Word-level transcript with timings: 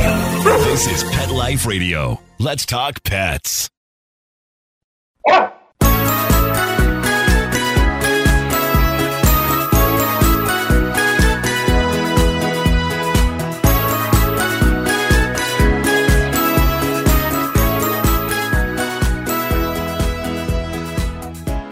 This 0.00 0.86
is 0.86 1.04
Pet 1.10 1.30
Life 1.30 1.66
Radio. 1.66 2.18
Let's 2.38 2.64
talk 2.64 3.02
pets. 3.02 3.68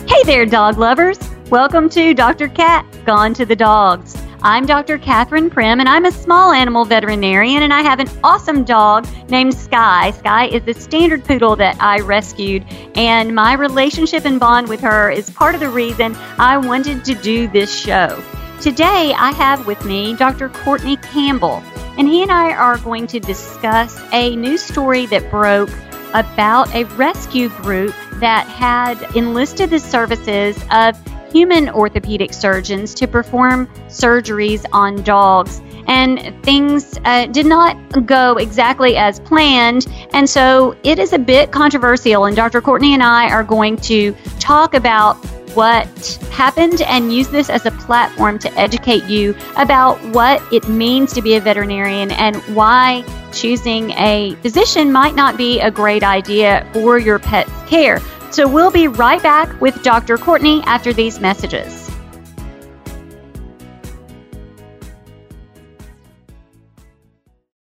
Hey 0.07 0.23
there, 0.25 0.45
dog 0.45 0.77
lovers. 0.77 1.19
Welcome 1.49 1.89
to 1.91 2.13
Dr. 2.13 2.49
Cat 2.49 2.85
Gone 3.07 3.33
to 3.33 3.47
the 3.47 3.57
Dogs. 3.57 4.15
I'm 4.41 4.67
Dr. 4.67 4.99
Katherine 4.99 5.51
Primm, 5.51 5.81
and 5.81 5.89
I'm 5.89 6.05
a 6.05 6.13
small 6.13 6.53
animal 6.53 6.85
veterinarian, 6.85 7.65
and 7.65 7.73
I 7.73 7.83
have 7.83 7.99
an 7.99 8.09
awesome 8.23 8.63
dog 8.63 9.05
named 9.29 9.53
Sky. 9.53 10.13
Sky 10.13 10.47
is 10.47 10.63
the 10.63 10.75
standard 10.75 11.25
poodle 11.25 11.57
that 11.57 11.77
I 11.83 11.99
rescued, 11.99 12.65
and 12.95 13.35
my 13.35 13.55
relationship 13.55 14.25
and 14.25 14.39
bond 14.39 14.69
with 14.69 14.79
her 14.81 15.11
is 15.11 15.29
part 15.29 15.57
of 15.57 15.61
the 15.61 15.69
reason 15.69 16.15
I 16.39 16.57
wanted 16.57 17.05
to 17.07 17.17
do 17.17 17.49
this 17.49 17.77
show. 17.77 18.23
Today, 18.61 19.13
I 19.13 19.33
have 19.33 19.67
with 19.67 19.85
me 19.85 20.15
Dr. 20.15 20.51
Courtney 20.51 20.99
Campbell, 20.99 21.61
and 21.99 22.07
he 22.07 22.23
and 22.23 22.31
I 22.31 22.53
are 22.53 22.79
going 22.79 23.09
to 23.09 23.19
discuss 23.19 24.01
a 24.13 24.37
news 24.37 24.63
story 24.63 25.07
that 25.07 25.29
broke 25.33 25.71
about 26.15 26.73
a 26.77 26.85
rescue 26.85 27.49
group 27.49 27.93
that 28.21 28.47
had 28.47 29.03
enlisted 29.17 29.71
the 29.71 29.81
services 29.81 30.57
of 30.71 30.97
human 31.33 31.69
orthopedic 31.69 32.33
surgeons 32.33 32.95
to 32.95 33.07
perform 33.07 33.67
surgeries 33.89 34.65
on 34.73 35.03
dogs. 35.03 35.61
And 35.87 36.35
things 36.45 36.99
uh, 37.05 37.27
did 37.27 37.47
not 37.47 38.07
go 38.07 38.37
exactly 38.37 38.97
as 38.97 39.21
planned. 39.21 39.87
And 40.13 40.29
so 40.29 40.77
it 40.83 40.99
is 40.99 41.13
a 41.13 41.19
bit 41.19 41.51
controversial. 41.51 42.27
And 42.27 42.37
Dr. 42.37 42.61
Courtney 42.61 42.93
and 42.93 43.03
I 43.03 43.31
are 43.31 43.45
going 43.45 43.77
to 43.79 44.15
talk 44.39 44.75
about 44.75 45.17
what 45.55 45.87
happened 46.31 46.83
and 46.83 47.13
use 47.13 47.29
this 47.29 47.51
as 47.51 47.67
a 47.67 47.71
platform 47.73 48.39
to 48.39 48.53
educate 48.59 49.05
you 49.05 49.35
about 49.57 50.01
what 50.15 50.43
it 50.53 50.69
means 50.69 51.13
to 51.15 51.23
be 51.23 51.35
a 51.35 51.41
veterinarian 51.41 52.11
and 52.13 52.37
why 52.55 53.05
choosing 53.33 53.91
a 53.93 54.37
physician 54.37 54.93
might 54.93 55.15
not 55.15 55.37
be 55.37 55.59
a 55.61 55.71
great 55.71 56.05
idea 56.05 56.69
for 56.73 56.99
your 56.99 57.19
pet's 57.19 57.51
care. 57.67 58.01
So 58.31 58.49
we'll 58.49 58.71
be 58.71 58.89
right 58.89 59.23
back 59.23 59.61
with 59.61 59.83
Dr. 59.83 60.17
Courtney 60.17 60.63
after 60.65 60.93
these 60.93 61.21
messages. 61.21 61.89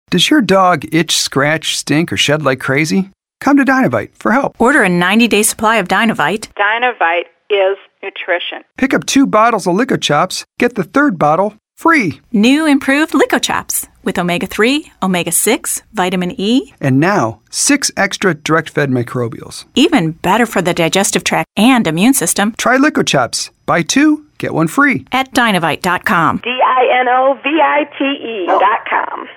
Does 0.09 0.29
your 0.29 0.41
dog 0.41 0.85
itch, 0.93 1.17
scratch, 1.17 1.75
stink, 1.75 2.13
or 2.13 2.17
shed 2.17 2.41
like 2.41 2.59
crazy? 2.59 3.09
Come 3.41 3.57
to 3.57 3.65
Dinovite 3.65 4.15
for 4.15 4.31
help. 4.31 4.55
Order 4.59 4.83
a 4.83 4.89
90 4.89 5.27
day 5.27 5.43
supply 5.43 5.77
of 5.77 5.87
Dinovite. 5.87 6.47
Dinovite 6.55 7.25
is 7.49 7.77
nutrition. 8.01 8.63
Pick 8.77 8.93
up 8.93 9.05
two 9.05 9.27
bottles 9.27 9.67
of 9.67 9.75
Lickochops. 9.75 10.45
get 10.57 10.75
the 10.75 10.83
third 10.83 11.19
bottle 11.19 11.55
free. 11.75 12.21
New 12.31 12.65
improved 12.65 13.11
Lickochops 13.11 13.87
with 14.05 14.17
omega 14.19 14.45
3, 14.47 14.91
omega 15.01 15.31
6, 15.31 15.81
vitamin 15.93 16.33
E, 16.39 16.73
and 16.79 16.99
now 16.99 17.41
six 17.49 17.91
extra 17.97 18.33
direct 18.33 18.69
fed 18.69 18.89
microbials. 18.89 19.65
Even 19.75 20.11
better 20.11 20.45
for 20.45 20.61
the 20.61 20.73
digestive 20.73 21.23
tract 21.23 21.49
and 21.57 21.87
immune 21.87 22.13
system. 22.13 22.53
Try 22.57 22.77
Lickochops. 22.77 23.49
Buy 23.65 23.81
two, 23.81 24.25
get 24.37 24.53
one 24.53 24.67
free. 24.67 25.05
At 25.11 25.33
dinovite.com. 25.33 26.41
D 26.43 26.49
I 26.49 26.99
N 27.01 27.07
O 27.09 27.39
V 27.43 27.49
I 27.61 27.83
T 27.97 28.03
E.com. 28.03 29.27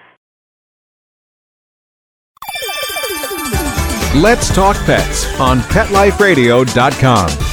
Let's 4.15 4.53
Talk 4.55 4.77
Pets 4.85 5.39
on 5.39 5.61
PetLifeRadio.com. 5.61 7.48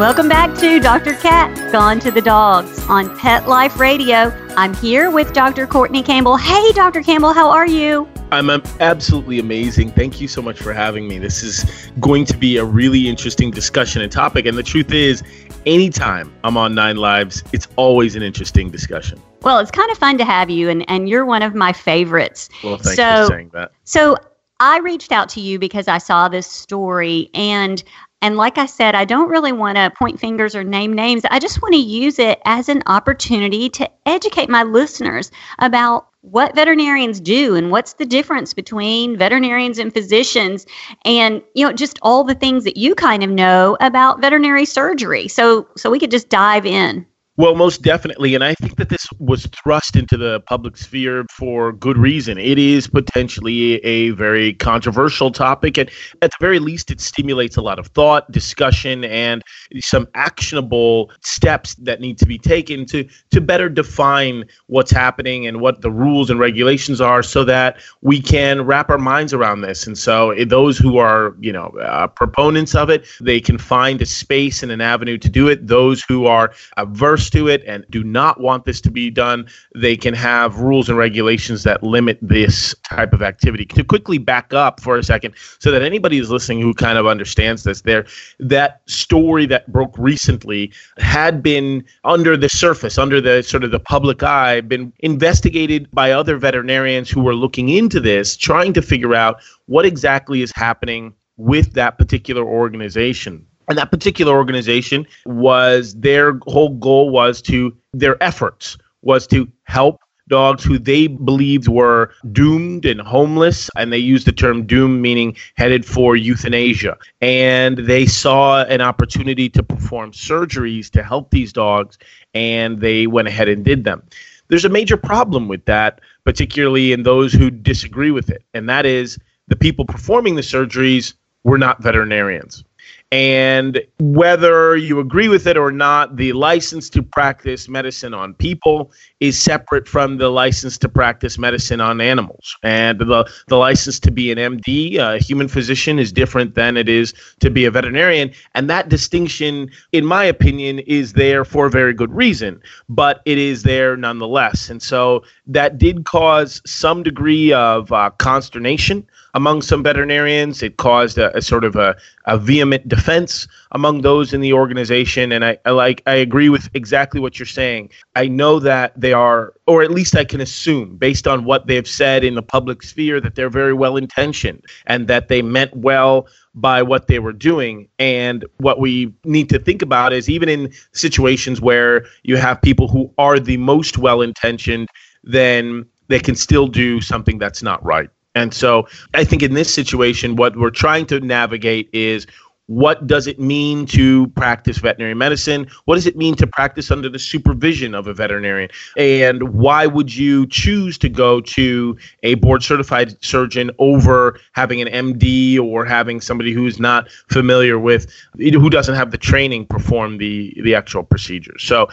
Welcome 0.00 0.30
back 0.30 0.56
to 0.60 0.80
Dr. 0.80 1.12
Cat 1.12 1.70
Gone 1.72 2.00
to 2.00 2.10
the 2.10 2.22
Dogs 2.22 2.82
on 2.86 3.14
Pet 3.18 3.46
Life 3.46 3.78
Radio. 3.78 4.32
I'm 4.56 4.72
here 4.72 5.10
with 5.10 5.34
Dr. 5.34 5.66
Courtney 5.66 6.02
Campbell. 6.02 6.38
Hey, 6.38 6.72
Dr. 6.72 7.02
Campbell, 7.02 7.34
how 7.34 7.50
are 7.50 7.66
you? 7.66 8.08
I'm 8.32 8.48
absolutely 8.80 9.40
amazing. 9.40 9.90
Thank 9.90 10.18
you 10.18 10.26
so 10.26 10.40
much 10.40 10.58
for 10.58 10.72
having 10.72 11.06
me. 11.06 11.18
This 11.18 11.42
is 11.42 11.90
going 12.00 12.24
to 12.24 12.36
be 12.38 12.56
a 12.56 12.64
really 12.64 13.10
interesting 13.10 13.50
discussion 13.50 14.00
and 14.00 14.10
topic. 14.10 14.46
And 14.46 14.56
the 14.56 14.62
truth 14.62 14.90
is, 14.90 15.22
anytime 15.66 16.32
I'm 16.44 16.56
on 16.56 16.74
Nine 16.74 16.96
Lives, 16.96 17.44
it's 17.52 17.68
always 17.76 18.16
an 18.16 18.22
interesting 18.22 18.70
discussion. 18.70 19.20
Well, 19.42 19.58
it's 19.58 19.70
kind 19.70 19.90
of 19.90 19.98
fun 19.98 20.16
to 20.16 20.24
have 20.24 20.48
you, 20.48 20.70
and, 20.70 20.82
and 20.88 21.10
you're 21.10 21.26
one 21.26 21.42
of 21.42 21.54
my 21.54 21.74
favorites. 21.74 22.48
Well, 22.64 22.78
thanks 22.78 22.96
so, 22.96 23.26
for 23.26 23.34
saying 23.34 23.50
that. 23.52 23.72
So, 23.84 24.16
I 24.62 24.78
reached 24.78 25.10
out 25.10 25.30
to 25.30 25.40
you 25.40 25.58
because 25.58 25.88
I 25.88 25.96
saw 25.96 26.28
this 26.28 26.46
story, 26.46 27.30
and 27.32 27.82
and 28.22 28.36
like 28.36 28.58
I 28.58 28.66
said, 28.66 28.94
I 28.94 29.04
don't 29.04 29.30
really 29.30 29.52
want 29.52 29.76
to 29.76 29.92
point 29.98 30.20
fingers 30.20 30.54
or 30.54 30.62
name 30.62 30.92
names. 30.92 31.22
I 31.30 31.38
just 31.38 31.62
want 31.62 31.74
to 31.74 31.80
use 31.80 32.18
it 32.18 32.40
as 32.44 32.68
an 32.68 32.82
opportunity 32.86 33.68
to 33.70 33.90
educate 34.06 34.50
my 34.50 34.62
listeners 34.62 35.30
about 35.58 36.08
what 36.22 36.54
veterinarians 36.54 37.18
do 37.18 37.56
and 37.56 37.70
what's 37.70 37.94
the 37.94 38.04
difference 38.04 38.52
between 38.52 39.16
veterinarians 39.16 39.78
and 39.78 39.90
physicians 39.92 40.66
and 41.06 41.42
you 41.54 41.66
know 41.66 41.72
just 41.72 41.98
all 42.02 42.24
the 42.24 42.34
things 42.34 42.64
that 42.64 42.76
you 42.76 42.94
kind 42.94 43.22
of 43.22 43.30
know 43.30 43.76
about 43.80 44.20
veterinary 44.20 44.66
surgery. 44.66 45.28
So 45.28 45.66
so 45.76 45.90
we 45.90 45.98
could 45.98 46.10
just 46.10 46.28
dive 46.28 46.66
in. 46.66 47.06
Well, 47.36 47.54
most 47.54 47.80
definitely. 47.82 48.34
And 48.34 48.44
I 48.44 48.54
think 48.54 48.76
that 48.76 48.90
this 48.90 49.06
was 49.18 49.46
thrust 49.46 49.96
into 49.96 50.18
the 50.18 50.40
public 50.40 50.76
sphere 50.76 51.24
for 51.30 51.72
good 51.72 51.96
reason. 51.96 52.36
It 52.36 52.58
is 52.58 52.86
potentially 52.86 53.76
a 53.84 54.10
very 54.10 54.52
controversial 54.54 55.30
topic. 55.30 55.78
And 55.78 55.88
at 56.20 56.32
the 56.32 56.36
very 56.38 56.58
least, 56.58 56.90
it 56.90 57.00
stimulates 57.00 57.56
a 57.56 57.62
lot 57.62 57.78
of 57.78 57.86
thought, 57.88 58.30
discussion, 58.30 59.04
and 59.04 59.42
some 59.78 60.06
actionable 60.14 61.10
steps 61.22 61.76
that 61.76 62.00
need 62.00 62.18
to 62.18 62.26
be 62.26 62.36
taken 62.36 62.84
to, 62.86 63.08
to 63.30 63.40
better 63.40 63.70
define 63.70 64.44
what's 64.66 64.90
happening 64.90 65.46
and 65.46 65.60
what 65.60 65.80
the 65.80 65.90
rules 65.90 66.28
and 66.28 66.38
regulations 66.40 67.00
are 67.00 67.22
so 67.22 67.42
that 67.44 67.78
we 68.02 68.20
can 68.20 68.60
wrap 68.62 68.90
our 68.90 68.98
minds 68.98 69.32
around 69.32 69.62
this. 69.62 69.86
And 69.86 69.96
so 69.96 70.32
eh, 70.32 70.44
those 70.44 70.76
who 70.76 70.98
are, 70.98 71.34
you 71.40 71.52
know, 71.52 71.68
uh, 71.80 72.08
proponents 72.08 72.74
of 72.74 72.90
it, 72.90 73.06
they 73.20 73.40
can 73.40 73.56
find 73.56 74.02
a 74.02 74.06
space 74.06 74.62
and 74.62 74.70
an 74.70 74.80
avenue 74.82 75.16
to 75.16 75.28
do 75.30 75.48
it. 75.48 75.66
Those 75.68 76.02
who 76.06 76.26
are 76.26 76.52
averse 76.76 77.19
to 77.28 77.48
it 77.48 77.62
and 77.66 77.84
do 77.90 78.02
not 78.02 78.40
want 78.40 78.64
this 78.64 78.80
to 78.80 78.90
be 78.90 79.10
done, 79.10 79.46
they 79.74 79.96
can 79.96 80.14
have 80.14 80.60
rules 80.60 80.88
and 80.88 80.96
regulations 80.96 81.62
that 81.64 81.82
limit 81.82 82.18
this 82.22 82.74
type 82.84 83.12
of 83.12 83.20
activity. 83.20 83.66
To 83.66 83.84
quickly 83.84 84.16
back 84.16 84.54
up 84.54 84.80
for 84.80 84.96
a 84.96 85.02
second, 85.02 85.34
so 85.58 85.70
that 85.70 85.82
anybody 85.82 86.16
who's 86.16 86.30
listening 86.30 86.62
who 86.62 86.72
kind 86.72 86.96
of 86.96 87.06
understands 87.06 87.64
this, 87.64 87.82
there 87.82 88.06
that 88.38 88.80
story 88.86 89.44
that 89.46 89.70
broke 89.70 89.96
recently 89.98 90.72
had 90.98 91.42
been 91.42 91.84
under 92.04 92.36
the 92.36 92.48
surface, 92.48 92.96
under 92.96 93.20
the 93.20 93.42
sort 93.42 93.64
of 93.64 93.70
the 93.70 93.80
public 93.80 94.22
eye, 94.22 94.60
been 94.62 94.92
investigated 95.00 95.90
by 95.90 96.12
other 96.12 96.38
veterinarians 96.38 97.10
who 97.10 97.20
were 97.20 97.34
looking 97.34 97.68
into 97.68 98.00
this, 98.00 98.36
trying 98.36 98.72
to 98.72 98.80
figure 98.80 99.14
out 99.14 99.42
what 99.66 99.84
exactly 99.84 100.42
is 100.42 100.52
happening 100.54 101.12
with 101.36 101.72
that 101.72 101.98
particular 101.98 102.44
organization. 102.44 103.44
And 103.70 103.78
that 103.78 103.92
particular 103.92 104.34
organization 104.34 105.06
was 105.24 105.94
their 105.94 106.38
whole 106.42 106.70
goal 106.70 107.10
was 107.10 107.40
to 107.42 107.74
their 107.92 108.20
efforts 108.20 108.76
was 109.02 109.28
to 109.28 109.48
help 109.64 110.00
dogs 110.28 110.64
who 110.64 110.76
they 110.76 111.06
believed 111.06 111.68
were 111.68 112.12
doomed 112.32 112.84
and 112.84 113.00
homeless. 113.00 113.70
And 113.76 113.92
they 113.92 113.98
used 113.98 114.26
the 114.26 114.32
term 114.32 114.66
doomed, 114.66 115.00
meaning 115.00 115.36
headed 115.56 115.86
for 115.86 116.16
euthanasia. 116.16 116.98
And 117.20 117.78
they 117.78 118.06
saw 118.06 118.64
an 118.64 118.80
opportunity 118.80 119.48
to 119.50 119.62
perform 119.62 120.10
surgeries 120.10 120.90
to 120.90 121.02
help 121.04 121.30
these 121.30 121.52
dogs, 121.52 121.96
and 122.34 122.80
they 122.80 123.06
went 123.06 123.28
ahead 123.28 123.48
and 123.48 123.64
did 123.64 123.84
them. 123.84 124.02
There's 124.48 124.64
a 124.64 124.68
major 124.68 124.96
problem 124.96 125.46
with 125.46 125.64
that, 125.66 126.00
particularly 126.24 126.92
in 126.92 127.04
those 127.04 127.32
who 127.32 127.50
disagree 127.50 128.10
with 128.10 128.30
it. 128.30 128.42
And 128.52 128.68
that 128.68 128.84
is 128.84 129.16
the 129.46 129.56
people 129.56 129.84
performing 129.84 130.34
the 130.34 130.42
surgeries 130.42 131.14
were 131.44 131.58
not 131.58 131.82
veterinarians. 131.82 132.64
And 133.12 133.80
whether 133.98 134.76
you 134.76 135.00
agree 135.00 135.28
with 135.28 135.48
it 135.48 135.56
or 135.56 135.72
not, 135.72 136.14
the 136.14 136.32
license 136.32 136.88
to 136.90 137.02
practice 137.02 137.68
medicine 137.68 138.14
on 138.14 138.34
people 138.34 138.92
is 139.18 139.40
separate 139.40 139.88
from 139.88 140.18
the 140.18 140.28
license 140.28 140.78
to 140.78 140.88
practice 140.88 141.36
medicine 141.36 141.80
on 141.80 142.00
animals. 142.00 142.56
And 142.62 143.00
the, 143.00 143.28
the 143.48 143.56
license 143.56 143.98
to 144.00 144.12
be 144.12 144.30
an 144.30 144.38
MD, 144.38 144.98
a 144.98 145.18
human 145.18 145.48
physician, 145.48 145.98
is 145.98 146.12
different 146.12 146.54
than 146.54 146.76
it 146.76 146.88
is 146.88 147.12
to 147.40 147.50
be 147.50 147.64
a 147.64 147.70
veterinarian. 147.72 148.30
And 148.54 148.70
that 148.70 148.88
distinction, 148.88 149.70
in 149.90 150.04
my 150.04 150.24
opinion, 150.24 150.78
is 150.80 151.14
there 151.14 151.44
for 151.44 151.66
a 151.66 151.70
very 151.70 151.92
good 151.92 152.12
reason, 152.12 152.62
but 152.88 153.22
it 153.24 153.38
is 153.38 153.64
there 153.64 153.96
nonetheless. 153.96 154.70
And 154.70 154.80
so 154.80 155.24
that 155.48 155.78
did 155.78 156.04
cause 156.04 156.62
some 156.64 157.02
degree 157.02 157.52
of 157.52 157.90
uh, 157.90 158.10
consternation 158.18 159.04
among 159.34 159.62
some 159.62 159.82
veterinarians. 159.82 160.62
It 160.62 160.76
caused 160.76 161.18
a, 161.18 161.36
a 161.36 161.42
sort 161.42 161.64
of 161.64 161.76
a, 161.76 161.96
a, 162.26 162.38
vehement 162.38 162.88
defense 162.88 163.46
among 163.72 164.02
those 164.02 164.32
in 164.32 164.40
the 164.40 164.52
organization. 164.52 165.32
And 165.32 165.44
I, 165.44 165.58
I 165.64 165.70
like 165.70 166.02
I 166.06 166.14
agree 166.14 166.48
with 166.48 166.68
exactly 166.74 167.20
what 167.20 167.38
you're 167.38 167.46
saying. 167.46 167.90
I 168.16 168.28
know 168.28 168.58
that 168.60 168.98
they 169.00 169.12
are, 169.12 169.54
or 169.66 169.82
at 169.82 169.90
least 169.90 170.16
I 170.16 170.24
can 170.24 170.40
assume, 170.40 170.96
based 170.96 171.26
on 171.26 171.44
what 171.44 171.66
they've 171.66 171.88
said 171.88 172.24
in 172.24 172.34
the 172.34 172.42
public 172.42 172.82
sphere, 172.82 173.20
that 173.20 173.34
they're 173.34 173.50
very 173.50 173.74
well 173.74 173.96
intentioned 173.96 174.64
and 174.86 175.08
that 175.08 175.28
they 175.28 175.42
meant 175.42 175.76
well 175.76 176.26
by 176.54 176.82
what 176.82 177.06
they 177.06 177.18
were 177.18 177.32
doing. 177.32 177.88
And 177.98 178.44
what 178.58 178.80
we 178.80 179.12
need 179.24 179.48
to 179.50 179.58
think 179.58 179.82
about 179.82 180.12
is 180.12 180.28
even 180.28 180.48
in 180.48 180.72
situations 180.92 181.60
where 181.60 182.06
you 182.24 182.36
have 182.36 182.60
people 182.60 182.88
who 182.88 183.12
are 183.18 183.38
the 183.38 183.56
most 183.56 183.98
well 183.98 184.20
intentioned, 184.22 184.88
then 185.22 185.86
they 186.08 186.18
can 186.18 186.34
still 186.34 186.66
do 186.66 187.00
something 187.00 187.38
that's 187.38 187.62
not 187.62 187.82
right. 187.84 188.10
And 188.34 188.54
so 188.54 188.86
I 189.14 189.24
think 189.24 189.42
in 189.42 189.54
this 189.54 189.72
situation, 189.72 190.36
what 190.36 190.56
we're 190.56 190.70
trying 190.70 191.06
to 191.06 191.20
navigate 191.20 191.88
is 191.92 192.26
what 192.70 193.04
does 193.08 193.26
it 193.26 193.40
mean 193.40 193.84
to 193.84 194.28
practice 194.28 194.78
veterinary 194.78 195.14
medicine? 195.14 195.66
What 195.86 195.96
does 195.96 196.06
it 196.06 196.16
mean 196.16 196.36
to 196.36 196.46
practice 196.46 196.92
under 196.92 197.08
the 197.08 197.18
supervision 197.18 197.96
of 197.96 198.06
a 198.06 198.14
veterinarian? 198.14 198.70
And 198.96 199.54
why 199.54 199.88
would 199.88 200.14
you 200.14 200.46
choose 200.46 200.96
to 200.98 201.08
go 201.08 201.40
to 201.40 201.98
a 202.22 202.34
board 202.34 202.62
certified 202.62 203.20
surgeon 203.24 203.72
over 203.80 204.38
having 204.52 204.80
an 204.80 204.86
MD 204.86 205.58
or 205.58 205.84
having 205.84 206.20
somebody 206.20 206.52
who's 206.52 206.78
not 206.78 207.10
familiar 207.28 207.76
with, 207.76 208.08
who 208.38 208.70
doesn't 208.70 208.94
have 208.94 209.10
the 209.10 209.18
training 209.18 209.66
perform 209.66 210.18
the, 210.18 210.56
the 210.62 210.76
actual 210.76 211.02
procedure? 211.02 211.58
So 211.58 211.88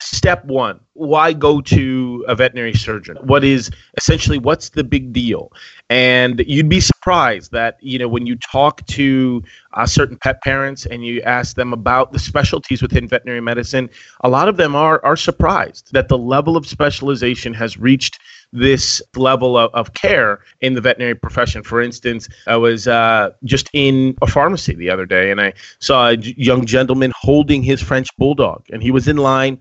step 0.00 0.44
one 0.44 0.80
why 0.94 1.32
go 1.32 1.60
to 1.60 2.24
a 2.28 2.34
veterinary 2.34 2.74
surgeon 2.74 3.16
what 3.22 3.44
is 3.44 3.70
essentially 3.96 4.38
what's 4.38 4.70
the 4.70 4.84
big 4.84 5.12
deal 5.12 5.52
and 5.90 6.40
you'd 6.46 6.68
be 6.68 6.80
surprised 6.80 7.52
that 7.52 7.76
you 7.80 7.98
know 7.98 8.08
when 8.08 8.26
you 8.26 8.36
talk 8.36 8.84
to 8.86 9.42
uh, 9.74 9.86
certain 9.86 10.16
pet 10.16 10.42
parents 10.42 10.86
and 10.86 11.04
you 11.04 11.20
ask 11.22 11.56
them 11.56 11.72
about 11.72 12.12
the 12.12 12.18
specialties 12.18 12.82
within 12.82 13.06
veterinary 13.06 13.40
medicine 13.40 13.88
a 14.22 14.28
lot 14.28 14.48
of 14.48 14.56
them 14.56 14.74
are 14.74 15.04
are 15.04 15.16
surprised 15.16 15.92
that 15.92 16.08
the 16.08 16.18
level 16.18 16.56
of 16.56 16.66
specialization 16.66 17.54
has 17.54 17.76
reached 17.76 18.18
this 18.52 19.02
level 19.14 19.56
of, 19.56 19.72
of 19.74 19.92
care 19.94 20.40
in 20.60 20.74
the 20.74 20.80
veterinary 20.80 21.14
profession. 21.14 21.62
For 21.62 21.80
instance, 21.82 22.28
I 22.46 22.56
was 22.56 22.88
uh, 22.88 23.30
just 23.44 23.68
in 23.72 24.16
a 24.22 24.26
pharmacy 24.26 24.74
the 24.74 24.90
other 24.90 25.06
day 25.06 25.30
and 25.30 25.40
I 25.40 25.52
saw 25.80 26.08
a 26.08 26.14
young 26.14 26.66
gentleman 26.66 27.12
holding 27.20 27.62
his 27.62 27.82
French 27.82 28.08
bulldog, 28.16 28.64
and 28.70 28.82
he 28.82 28.90
was 28.90 29.08
in 29.08 29.16
line 29.16 29.60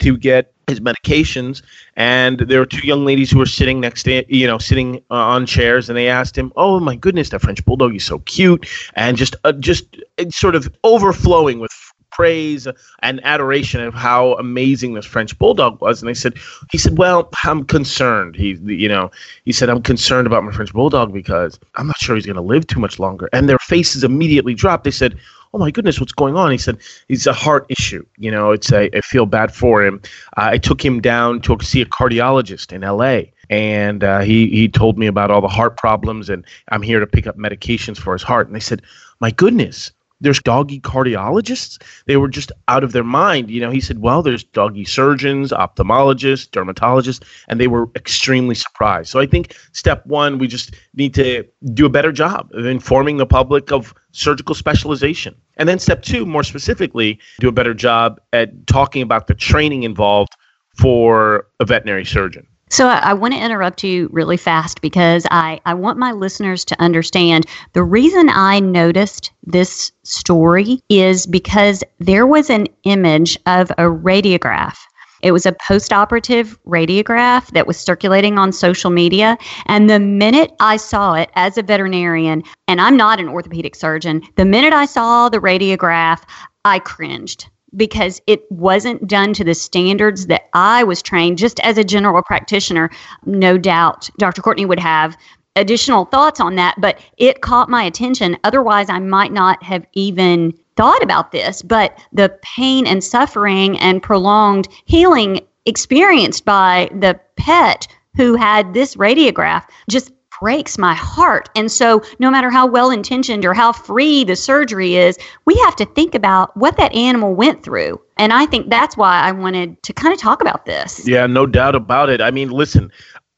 to 0.00 0.16
get 0.16 0.52
his 0.68 0.80
medications 0.80 1.62
and 1.96 2.40
there 2.40 2.58
were 2.58 2.66
two 2.66 2.86
young 2.86 3.04
ladies 3.04 3.30
who 3.30 3.38
were 3.38 3.46
sitting 3.46 3.80
next 3.80 4.02
to 4.02 4.24
you 4.34 4.46
know 4.46 4.58
sitting 4.58 4.96
uh, 5.10 5.14
on 5.14 5.46
chairs 5.46 5.88
and 5.88 5.96
they 5.96 6.08
asked 6.08 6.36
him 6.36 6.52
oh 6.56 6.78
my 6.78 6.94
goodness 6.94 7.30
that 7.30 7.40
french 7.40 7.64
bulldog 7.64 7.94
is 7.94 8.04
so 8.04 8.18
cute 8.20 8.68
and 8.94 9.16
just 9.16 9.34
uh, 9.44 9.52
just 9.52 9.96
uh, 10.18 10.28
sort 10.28 10.54
of 10.54 10.68
overflowing 10.84 11.58
with 11.58 11.72
praise 12.18 12.66
and 12.98 13.24
adoration 13.24 13.80
of 13.80 13.94
how 13.94 14.34
amazing 14.34 14.94
this 14.94 15.06
French 15.06 15.38
bulldog 15.38 15.80
was. 15.80 16.02
And 16.02 16.08
they 16.08 16.14
said, 16.14 16.34
he 16.72 16.76
said, 16.76 16.98
well, 16.98 17.30
I'm 17.44 17.64
concerned. 17.64 18.34
He, 18.34 18.58
you 18.64 18.88
know, 18.88 19.12
he 19.44 19.52
said, 19.52 19.70
I'm 19.70 19.82
concerned 19.82 20.26
about 20.26 20.42
my 20.42 20.50
French 20.50 20.72
bulldog 20.72 21.12
because 21.12 21.60
I'm 21.76 21.86
not 21.86 21.96
sure 21.98 22.16
he's 22.16 22.26
going 22.26 22.34
to 22.34 22.42
live 22.42 22.66
too 22.66 22.80
much 22.80 22.98
longer. 22.98 23.28
And 23.32 23.48
their 23.48 23.58
faces 23.60 24.02
immediately 24.02 24.52
dropped. 24.52 24.82
They 24.82 24.90
said, 24.90 25.16
oh 25.54 25.58
my 25.58 25.70
goodness, 25.70 26.00
what's 26.00 26.10
going 26.12 26.36
on? 26.36 26.50
He 26.50 26.58
said, 26.58 26.78
it's 27.08 27.28
a 27.28 27.32
heart 27.32 27.66
issue. 27.68 28.04
You 28.18 28.32
know, 28.32 28.50
it's 28.50 28.72
a, 28.72 28.90
I 28.96 29.00
feel 29.00 29.24
bad 29.24 29.54
for 29.54 29.84
him. 29.84 30.02
Uh, 30.36 30.48
I 30.50 30.58
took 30.58 30.84
him 30.84 31.00
down 31.00 31.40
to 31.42 31.56
see 31.62 31.82
a 31.82 31.86
cardiologist 31.86 32.72
in 32.72 32.82
L.A. 32.82 33.32
And 33.48 34.02
uh, 34.02 34.20
he 34.20 34.48
he 34.48 34.68
told 34.68 34.98
me 34.98 35.06
about 35.06 35.30
all 35.30 35.40
the 35.40 35.48
heart 35.48 35.78
problems, 35.78 36.28
and 36.28 36.44
I'm 36.68 36.82
here 36.82 37.00
to 37.00 37.06
pick 37.06 37.26
up 37.26 37.38
medications 37.38 37.96
for 37.96 38.12
his 38.12 38.22
heart. 38.22 38.46
And 38.46 38.54
they 38.54 38.60
said, 38.60 38.82
"My 39.20 39.30
goodness, 39.30 39.90
there's 40.20 40.40
doggy 40.40 40.80
cardiologists. 40.80 41.80
They 42.06 42.16
were 42.16 42.28
just 42.28 42.50
out 42.66 42.84
of 42.84 42.92
their 42.92 43.04
mind. 43.04 43.50
You 43.50 43.60
know, 43.60 43.70
he 43.70 43.80
said, 43.80 44.00
well, 44.00 44.22
there's 44.22 44.44
doggy 44.44 44.84
surgeons, 44.84 45.52
ophthalmologists, 45.52 46.48
dermatologists, 46.48 47.24
and 47.48 47.60
they 47.60 47.68
were 47.68 47.88
extremely 47.94 48.54
surprised. 48.54 49.10
So 49.10 49.20
I 49.20 49.26
think 49.26 49.56
step 49.72 50.04
one, 50.06 50.38
we 50.38 50.48
just 50.48 50.74
need 50.94 51.14
to 51.14 51.44
do 51.72 51.86
a 51.86 51.90
better 51.90 52.12
job 52.12 52.50
of 52.52 52.66
informing 52.66 53.16
the 53.16 53.26
public 53.26 53.72
of 53.72 53.94
surgical 54.12 54.54
specialization. 54.54 55.34
And 55.56 55.68
then 55.68 55.78
step 55.78 56.02
two, 56.02 56.26
more 56.26 56.44
specifically, 56.44 57.18
do 57.40 57.48
a 57.48 57.52
better 57.52 57.74
job 57.74 58.20
at 58.32 58.66
talking 58.66 59.02
about 59.02 59.26
the 59.26 59.34
training 59.34 59.82
involved 59.82 60.32
for 60.76 61.48
a 61.60 61.64
veterinary 61.64 62.04
surgeon. 62.04 62.46
So 62.70 62.88
I, 62.88 62.98
I 62.98 63.14
want 63.14 63.34
to 63.34 63.40
interrupt 63.40 63.82
you 63.82 64.08
really 64.12 64.36
fast 64.36 64.80
because 64.80 65.26
I, 65.30 65.60
I 65.66 65.74
want 65.74 65.98
my 65.98 66.12
listeners 66.12 66.64
to 66.66 66.80
understand 66.80 67.46
the 67.72 67.82
reason 67.82 68.28
I 68.28 68.60
noticed 68.60 69.30
this 69.44 69.92
story 70.02 70.82
is 70.88 71.26
because 71.26 71.82
there 71.98 72.26
was 72.26 72.50
an 72.50 72.66
image 72.84 73.38
of 73.46 73.70
a 73.72 73.84
radiograph. 73.84 74.76
It 75.20 75.32
was 75.32 75.46
a 75.46 75.56
post 75.66 75.92
operative 75.92 76.58
radiograph 76.64 77.48
that 77.48 77.66
was 77.66 77.76
circulating 77.76 78.38
on 78.38 78.52
social 78.52 78.90
media. 78.90 79.36
And 79.66 79.90
the 79.90 79.98
minute 79.98 80.52
I 80.60 80.76
saw 80.76 81.14
it 81.14 81.30
as 81.34 81.58
a 81.58 81.62
veterinarian, 81.62 82.44
and 82.68 82.80
I'm 82.80 82.96
not 82.96 83.18
an 83.18 83.28
orthopedic 83.28 83.74
surgeon, 83.74 84.22
the 84.36 84.44
minute 84.44 84.72
I 84.72 84.86
saw 84.86 85.28
the 85.28 85.40
radiograph, 85.40 86.22
I 86.64 86.78
cringed 86.78 87.48
because 87.76 88.20
it 88.26 88.50
wasn't 88.50 89.06
done 89.06 89.32
to 89.34 89.44
the 89.44 89.54
standards 89.54 90.26
that 90.26 90.48
I 90.54 90.84
was 90.84 91.02
trained 91.02 91.38
just 91.38 91.60
as 91.60 91.78
a 91.78 91.84
general 91.84 92.22
practitioner. 92.22 92.90
No 93.26 93.58
doubt 93.58 94.08
Dr. 94.18 94.42
Courtney 94.42 94.66
would 94.66 94.80
have 94.80 95.16
additional 95.56 96.04
thoughts 96.06 96.40
on 96.40 96.54
that, 96.54 96.76
but 96.78 97.00
it 97.16 97.40
caught 97.40 97.68
my 97.68 97.82
attention. 97.82 98.38
Otherwise, 98.44 98.88
I 98.88 98.98
might 99.00 99.32
not 99.32 99.62
have 99.62 99.84
even 99.92 100.54
thought 100.76 101.02
about 101.02 101.32
this. 101.32 101.60
But 101.60 101.98
the 102.12 102.38
pain 102.42 102.86
and 102.86 103.02
suffering 103.02 103.78
and 103.80 104.02
prolonged 104.02 104.68
healing 104.84 105.40
experienced 105.66 106.44
by 106.44 106.88
the 106.92 107.20
pet 107.36 107.88
who 108.16 108.36
had 108.36 108.72
this 108.72 108.94
radiograph 108.94 109.64
just 109.90 110.12
breaks 110.40 110.78
my 110.78 110.94
heart. 110.94 111.48
And 111.54 111.70
so, 111.70 112.02
no 112.18 112.30
matter 112.30 112.50
how 112.50 112.66
well 112.66 112.90
intentioned 112.90 113.44
or 113.44 113.54
how 113.54 113.72
free 113.72 114.24
the 114.24 114.36
surgery 114.36 114.96
is, 114.96 115.18
we 115.44 115.56
have 115.64 115.76
to 115.76 115.86
think 115.86 116.14
about 116.14 116.56
what 116.56 116.76
that 116.76 116.94
animal 116.94 117.34
went 117.34 117.62
through. 117.62 118.00
And 118.16 118.32
I 118.32 118.46
think 118.46 118.68
that's 118.68 118.96
why 118.96 119.20
I 119.20 119.32
wanted 119.32 119.82
to 119.84 119.92
kind 119.92 120.12
of 120.12 120.20
talk 120.20 120.40
about 120.40 120.66
this. 120.66 121.06
Yeah, 121.06 121.26
no 121.26 121.46
doubt 121.46 121.74
about 121.74 122.08
it. 122.08 122.20
I 122.20 122.30
mean, 122.30 122.50
listen, 122.50 122.90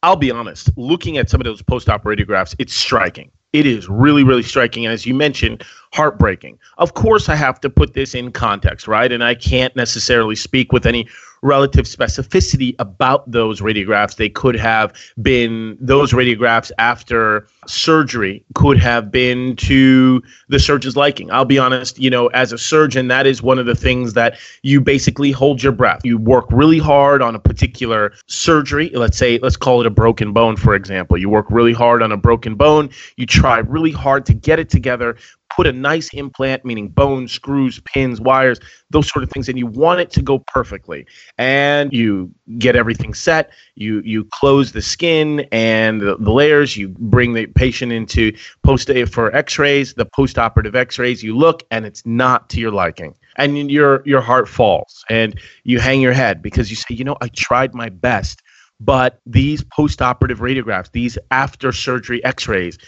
I'll 0.03 0.17
be 0.17 0.31
honest, 0.31 0.71
looking 0.77 1.19
at 1.19 1.29
some 1.29 1.41
of 1.41 1.45
those 1.45 1.63
post 1.63 1.89
op 1.89 2.05
radiographs, 2.05 2.55
it's 2.59 2.75
striking. 2.75 3.31
It 3.53 3.67
is 3.67 3.89
really, 3.89 4.25
really 4.25 4.43
striking. 4.43 4.87
And 4.87 4.93
as 4.93 5.05
you 5.05 5.15
mentioned, 5.15 5.65
heartbreaking. 5.93 6.59
Of 6.79 6.95
course, 6.95 7.29
I 7.29 7.35
have 7.35 7.61
to 7.61 7.71
put 7.71 7.95
this 7.95 8.15
in 8.15 8.33
context, 8.33 8.87
right? 8.87 9.11
And 9.11 9.25
I 9.25 9.35
can't 9.35 9.75
necessarily 9.75 10.37
speak 10.37 10.73
with 10.73 10.87
any 10.87 11.09
relative 11.43 11.87
specificity 11.87 12.75
about 12.79 13.31
those 13.31 13.61
radiographs. 13.61 14.17
They 14.17 14.29
could 14.29 14.57
have 14.57 14.93
been 15.23 15.77
those 15.81 16.13
radiographs 16.13 16.71
after 16.79 17.47
surgery 17.67 18.45
could 18.55 18.79
have 18.79 19.11
been 19.11 19.57
to 19.57 20.23
the 20.49 20.59
surgeon's 20.59 20.97
liking. 20.97 21.31
I'll 21.31 21.45
be 21.45 21.59
honest, 21.59 21.99
you 21.99 22.11
know, 22.11 22.27
as 22.29 22.53
a 22.53 22.59
surgeon, 22.59 23.09
that 23.09 23.27
is 23.27 23.43
one 23.43 23.59
of 23.59 23.67
the 23.67 23.75
things 23.75 24.13
that 24.15 24.39
you 24.63 24.81
basically 24.81 25.31
hold 25.31 25.63
your 25.63 25.73
breath. 25.73 26.01
You 26.05 26.19
work 26.19 26.47
really 26.51 26.79
hard 26.79 27.23
on 27.23 27.35
a 27.35 27.39
particular 27.41 28.13
surgery. 28.27 28.91
Let's 28.93 29.17
say, 29.17 29.39
let's 29.39 29.57
call 29.57 29.81
it 29.81 29.87
a 29.87 29.91
broken 29.91 30.33
bone, 30.33 30.57
for 30.57 30.75
example. 30.75 31.17
You 31.17 31.31
work 31.31 31.47
really 31.51 31.73
hard 31.73 32.03
on 32.03 32.13
a 32.13 32.17
broken 32.17 32.55
bone. 32.55 32.91
You 33.17 33.27
try 33.27 33.59
really 33.59 33.93
hard 33.93 34.27
to 34.27 34.35
get 34.35 34.59
it 34.59 34.69
together, 34.69 35.17
put 35.55 35.67
a 35.67 35.73
nice 35.73 36.09
implant, 36.15 36.65
meaning 36.65 36.89
bones, 36.89 37.33
screws, 37.33 37.81
pins, 37.81 38.21
wires, 38.21 38.61
those 38.91 39.09
sort 39.09 39.23
of 39.23 39.31
things, 39.31 39.49
and 39.49 39.59
you 39.59 39.67
want 39.67 40.01
it 40.01 40.11
to 40.11 40.23
go 40.23 40.39
perfectly. 40.47 41.07
And 41.39 41.93
you 41.93 42.33
get 42.59 42.77
everything 42.77 43.15
set. 43.15 43.51
You 43.75 44.01
you 44.05 44.25
close 44.25 44.73
the 44.73 44.83
skin 44.83 45.47
and 45.53 46.01
the, 46.01 46.17
the 46.17 46.31
layers. 46.31 46.77
You 46.77 46.89
bring 46.89 47.35
the 47.35 47.47
patient 47.47 47.93
into 47.93 48.37
post 48.63 48.91
for 49.13 49.35
X-rays, 49.35 49.95
the 49.95 50.07
post-operative 50.07 50.75
X-rays. 50.75 51.23
You 51.23 51.37
look, 51.37 51.63
and 51.71 51.87
it's 51.87 52.05
not 52.07 52.49
to 52.51 52.61
your 52.61 52.73
liking, 52.73 53.15
and 53.37 53.71
your 53.71 54.03
your 54.07 54.21
heart 54.21 54.49
falls, 54.49 55.05
and 55.11 55.39
you 55.65 55.79
hang 55.79 56.01
your 56.01 56.13
head 56.13 56.43
because 56.43 56.71
you 56.71 56.77
say, 56.77 56.95
you 56.95 57.05
know, 57.05 57.17
I 57.21 57.29
tried 57.29 57.75
my 57.75 57.89
best. 57.89 58.43
But 58.83 59.21
these 59.27 59.63
post 59.65 60.01
operative 60.01 60.39
radiographs, 60.39 60.91
these 60.93 61.19
after 61.31 61.71
surgery 61.71 62.25
x 62.25 62.49
rays, 62.49 62.79